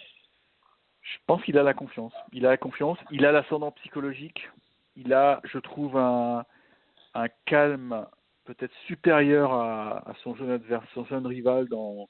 Je 1.02 1.18
pense 1.26 1.42
qu'il 1.42 1.58
a 1.58 1.62
la 1.62 1.75
confiance. 1.75 2.12
Il 2.32 2.46
a 2.46 2.50
la 2.50 2.56
confiance. 2.56 2.98
Il 3.10 3.25
a 3.26 3.32
l'ascendant 3.32 3.70
psychologique. 3.72 4.48
Il 4.96 5.12
a, 5.12 5.40
je 5.44 5.58
trouve, 5.58 5.96
un, 5.96 6.44
un 7.14 7.28
calme 7.46 8.06
peut-être 8.46 8.74
supérieur 8.86 9.52
à, 9.52 10.14
son 10.22 10.34
jeune 10.34 10.50
adversaire, 10.50 10.88
son 10.94 11.04
jeune 11.04 11.26
rival 11.26 11.68
dans, 11.68 12.08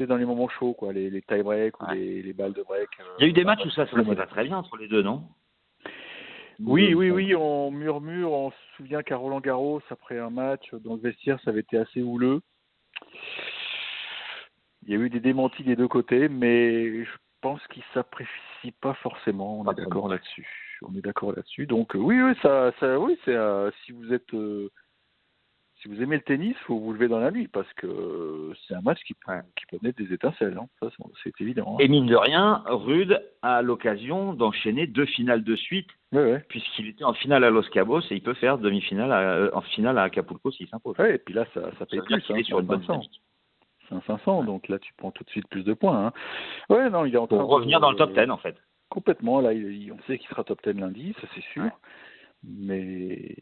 dans 0.00 0.16
les 0.16 0.24
moments 0.24 0.48
chauds, 0.48 0.74
quoi, 0.74 0.92
les, 0.92 1.10
les 1.10 1.22
tie 1.22 1.42
breaks 1.42 1.80
ou 1.80 1.86
les, 1.92 2.22
les, 2.22 2.32
balles 2.32 2.52
de 2.52 2.62
break. 2.62 2.88
Il 3.18 3.22
y 3.22 3.24
a 3.26 3.28
eu 3.28 3.32
des 3.32 3.44
matchs 3.44 3.64
où 3.64 3.70
ça 3.70 3.86
se 3.86 3.94
passait 3.94 4.26
très 4.26 4.44
bien 4.44 4.58
entre 4.58 4.76
les 4.76 4.88
deux, 4.88 5.02
non? 5.02 5.28
Oui, 6.60 6.94
oui, 6.94 7.10
oui. 7.10 7.34
On 7.34 7.70
murmure. 7.70 8.32
On 8.32 8.50
se 8.50 8.56
souvient 8.76 9.02
qu'à 9.02 9.16
Roland 9.16 9.40
Garros, 9.40 9.82
après 9.90 10.18
un 10.18 10.30
match 10.30 10.72
dans 10.74 10.94
le 10.94 11.00
vestiaire, 11.00 11.38
ça 11.44 11.50
avait 11.50 11.60
été 11.60 11.76
assez 11.76 12.02
houleux. 12.02 12.40
Il 14.82 14.90
y 14.90 14.94
a 14.94 14.98
eu 14.98 15.10
des 15.10 15.20
démentis 15.20 15.64
des 15.64 15.76
deux 15.76 15.88
côtés, 15.88 16.28
mais 16.28 17.04
je 17.04 17.10
pense 17.40 17.60
qu'il 17.68 17.82
s'apprécie 17.92 18.72
pas 18.80 18.94
forcément. 18.94 19.60
On 19.60 19.70
est 19.70 19.74
d'accord 19.74 20.08
là-dessus. 20.08 20.78
On 20.82 20.94
est 20.94 21.02
d'accord 21.02 21.32
là-dessus. 21.32 21.66
Donc 21.66 21.94
euh, 21.94 21.98
oui, 21.98 22.20
oui, 22.22 22.32
ça, 22.42 22.72
ça 22.80 22.98
oui, 22.98 23.18
c'est 23.24 23.34
euh, 23.34 23.70
si 23.84 23.92
vous 23.92 24.12
êtes, 24.12 24.32
euh, 24.34 24.70
si 25.86 25.94
vous 25.94 26.02
aimez 26.02 26.16
le 26.16 26.22
tennis, 26.22 26.56
faut 26.66 26.78
vous 26.78 26.92
lever 26.92 27.06
dans 27.06 27.20
la 27.20 27.30
nuit 27.30 27.46
parce 27.48 27.72
que 27.74 28.52
c'est 28.66 28.74
un 28.74 28.80
match 28.80 28.98
qui, 29.06 29.14
qui 29.14 29.66
peut 29.70 29.78
mettre 29.82 30.02
des 30.02 30.12
étincelles. 30.12 30.58
Hein. 30.60 30.66
Ça, 30.80 30.88
c'est 31.22 31.40
évident. 31.40 31.74
Hein. 31.74 31.76
Et 31.80 31.88
mine 31.88 32.06
de 32.06 32.16
rien, 32.16 32.64
Rude 32.66 33.22
a 33.42 33.62
l'occasion 33.62 34.34
d'enchaîner 34.34 34.86
deux 34.86 35.06
finales 35.06 35.44
de 35.44 35.54
suite, 35.54 35.88
puisqu'il 36.48 36.88
était 36.88 37.04
en 37.04 37.12
finale 37.12 37.44
à 37.44 37.50
Los 37.50 37.68
Cabos 37.70 38.00
et 38.10 38.16
il 38.16 38.22
peut 38.22 38.34
faire 38.34 38.58
demi-finale 38.58 39.50
en 39.52 39.60
finale 39.60 39.98
à 39.98 40.04
Acapulco 40.04 40.50
s'il 40.50 40.68
s'impose. 40.68 40.96
et 41.00 41.18
puis 41.18 41.34
là, 41.34 41.46
ça, 41.54 41.70
ça 41.78 41.86
paye 41.86 42.00
plus. 42.00 42.16
Hein, 42.16 42.42
sur 42.42 42.60
une 42.60 42.66
bonne 42.66 42.82
c'est 43.88 43.94
un 43.94 44.02
500, 44.04 44.42
donc 44.42 44.66
là 44.66 44.80
tu 44.80 44.92
prends 44.96 45.12
tout 45.12 45.22
de 45.22 45.30
suite 45.30 45.46
plus 45.48 45.62
de 45.62 45.72
points. 45.72 46.06
Hein. 46.06 46.12
Ouais, 46.68 46.90
non, 46.90 47.04
il 47.04 47.14
est 47.14 47.18
en 47.18 47.28
train 47.28 47.38
Pour 47.38 47.48
revenir 47.48 47.78
dans 47.78 47.92
le 47.92 47.96
top 47.96 48.12
10 48.12 48.28
en 48.30 48.36
fait. 48.36 48.56
Complètement, 48.88 49.40
là 49.40 49.50
on 49.50 50.02
sait 50.08 50.18
qu'il 50.18 50.28
sera 50.28 50.42
top 50.42 50.58
10 50.66 50.80
lundi, 50.80 51.14
ça 51.20 51.28
c'est 51.36 51.44
sûr. 51.52 51.70
Mais 52.48 53.34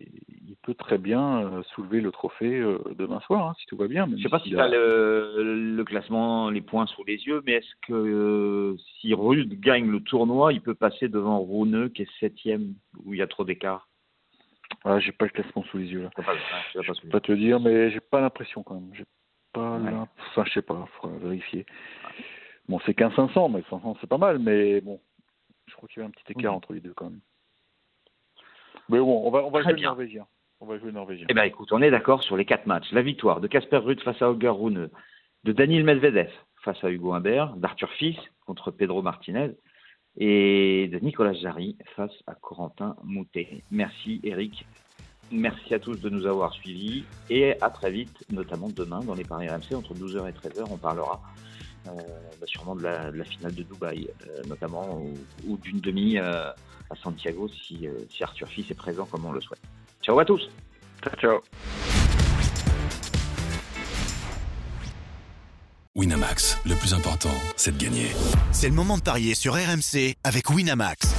il 0.49 0.57
peut 0.63 0.75
très 0.75 0.97
bien 0.97 1.45
euh, 1.45 1.63
soulever 1.75 2.01
le 2.01 2.11
trophée 2.11 2.59
euh, 2.59 2.79
demain 2.99 3.21
soir, 3.21 3.49
hein, 3.49 3.55
si 3.59 3.67
tout 3.67 3.77
va 3.77 3.87
bien. 3.87 4.07
Je 4.07 4.13
ne 4.13 4.19
sais 4.19 4.29
pas 4.31 4.41
si 4.41 4.49
tu 4.49 4.59
as 4.59 4.69
le, 4.69 5.83
classement, 5.85 6.49
les 6.49 6.63
points 6.63 6.87
sous 6.87 7.05
les 7.05 7.17
yeux, 7.17 7.43
mais 7.45 7.53
est-ce 7.53 7.75
que 7.87 7.93
euh, 7.93 8.77
si 9.01 9.13
Rude 9.13 9.61
gagne 9.61 9.91
le 9.91 10.01
tournoi, 10.01 10.53
il 10.55 10.63
peut 10.63 10.75
passer 10.75 11.09
devant 11.09 11.39
Rouneux 11.39 11.89
qui 11.91 12.03
est 12.03 12.19
septième, 12.19 12.75
où 13.05 13.13
il 13.13 13.19
y 13.19 13.23
a 13.23 13.27
trop 13.27 13.45
d'écart? 13.45 13.89
Ah, 14.85 14.99
J'ai 15.01 15.13
pas 15.13 15.27
le 15.27 15.31
classement 15.31 15.65
sous 15.65 15.79
les 15.79 15.87
yeux 15.87 16.03
là. 16.03 16.11
Je 16.17 16.79
ne 16.79 17.01
peux 17.03 17.09
pas, 17.09 17.21
te 17.21 17.33
dire, 17.33 17.61
mais 17.61 17.91
j'ai 17.91 18.01
pas 18.01 18.21
l'impression 18.21 18.63
quand 18.63 18.75
même 18.75 18.93
pas 19.53 19.79
là. 19.79 20.09
Enfin, 20.31 20.45
je 20.47 20.53
sais 20.53 20.63
pas, 20.63 20.87
il 20.87 21.01
faudra 21.01 21.17
vérifier. 21.19 21.65
Bon, 22.69 22.81
c'est 22.85 22.97
15-500, 22.97 23.53
mais 23.53 23.63
500 23.71 23.97
c'est 24.01 24.07
pas 24.07 24.19
mal, 24.19 24.39
mais 24.39 24.81
bon, 24.81 25.01
je 25.67 25.75
crois 25.75 25.89
qu'il 25.89 26.01
y 26.01 26.03
a 26.03 26.09
un 26.09 26.11
petit 26.11 26.33
écart 26.33 26.55
entre 26.55 26.73
les 26.73 26.81
deux 26.81 26.93
quand 26.95 27.11
même. 27.11 27.21
Mais 28.89 28.99
bon, 28.99 29.23
on 29.25 29.31
va, 29.31 29.45
on 29.45 29.51
va 29.51 29.63
jouer 29.63 29.73
le 29.73 29.83
Norvégien. 29.83 30.27
On 30.61 30.67
va 30.67 30.79
jouer 30.79 30.87
le 30.87 30.93
Norvégien. 30.93 31.27
Eh 31.29 31.35
bien, 31.35 31.45
écoute, 31.45 31.73
on 31.73 31.83
est 31.83 31.91
d'accord 31.91 32.23
sur 32.23 32.37
les 32.37 32.45
quatre 32.45 32.67
matchs. 32.67 32.91
La 32.93 33.03
victoire 33.03 33.41
de 33.41 33.49
Casper 33.49 33.79
Ruud 33.79 34.01
face 34.01 34.21
à 34.23 34.31
Holger 34.31 34.49
Rune, 34.49 34.89
de 35.45 35.53
Daniel 35.53 35.85
Medvedev 35.85 36.31
face 36.63 36.83
à 36.83 36.91
Hugo 36.91 37.13
Humbert, 37.13 37.55
d'Arthur 37.57 37.91
Fils 37.93 38.19
contre 38.47 38.71
Pedro 38.71 39.03
Martinez 39.03 39.51
et 40.17 40.89
de 40.93 40.99
Nicolas 41.01 41.35
Jarry 41.35 41.77
face 41.97 42.15
à 42.27 42.35
Corentin 42.35 42.97
Moutet. 43.05 43.63
Merci 43.71 44.21
Eric 44.23 44.65
Merci 45.33 45.75
à 45.75 45.79
tous 45.79 46.01
de 46.01 46.11
nous 46.11 46.27
avoir 46.27 46.53
suivis 46.53 47.05
et 47.31 47.61
à 47.61 47.71
très 47.71 47.91
vite, 47.91 48.25
notamment 48.31 48.69
demain 48.69 49.01
dans 49.01 49.15
les 49.15 49.25
paris 49.25 49.49
RMC 49.49 49.75
entre 49.75 49.95
12h 49.95 50.29
et 50.29 50.33
13h. 50.33 50.67
On 50.71 50.77
parlera 50.77 51.21
bah, 51.85 52.47
sûrement 52.47 52.75
de 52.77 52.83
la, 52.83 53.25
finale 53.25 53.55
de 53.55 53.63
Dubaï, 53.63 54.09
euh, 54.27 54.43
notamment, 54.47 55.03
ou, 55.47 55.57
d'une 55.59 55.81
demi 55.81 56.19
euh, 56.19 56.51
à 56.91 56.97
Santiago 57.03 57.49
si, 57.49 57.89
si, 58.11 58.23
Arthur 58.23 58.49
Fils 58.49 58.71
est 58.71 58.75
présent 58.75 59.07
comme 59.07 59.25
on 59.25 59.33
le 59.33 59.41
souhaite. 59.41 59.61
Ciao 60.03 60.19
à 60.19 60.25
tous. 60.25 60.49
Ciao, 61.03 61.15
ciao. 61.17 61.41
Winamax, 65.97 66.59
le 66.67 66.75
plus 66.75 66.93
important, 66.93 67.31
c'est 67.57 67.77
de 67.77 67.83
gagner. 67.83 68.09
C'est 68.51 68.69
le 68.69 68.75
moment 68.75 68.99
de 68.99 69.03
parier 69.03 69.37
sur 69.37 69.55
RMC 69.55 70.17
avec 70.25 70.51
Winamax. 70.51 71.15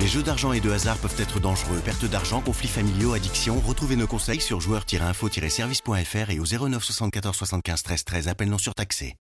Les 0.00 0.06
jeux 0.06 0.22
d'argent 0.22 0.52
et 0.52 0.60
de 0.60 0.70
hasard 0.70 0.96
peuvent 0.98 1.14
être 1.18 1.40
dangereux. 1.40 1.78
Perte 1.84 2.06
d'argent, 2.06 2.40
conflits 2.40 2.68
familiaux, 2.68 3.12
addiction. 3.12 3.60
Retrouvez 3.60 3.96
nos 3.96 4.06
conseils 4.06 4.40
sur 4.40 4.60
joueurs-info-service.fr 4.60 6.30
et 6.30 6.40
au 6.40 6.44
09 6.44 6.82
74 6.82 7.36
75 7.36 7.82
13 7.82 8.04
13. 8.04 8.28
Appel 8.28 8.48
non 8.48 8.58
surtaxé. 8.58 9.14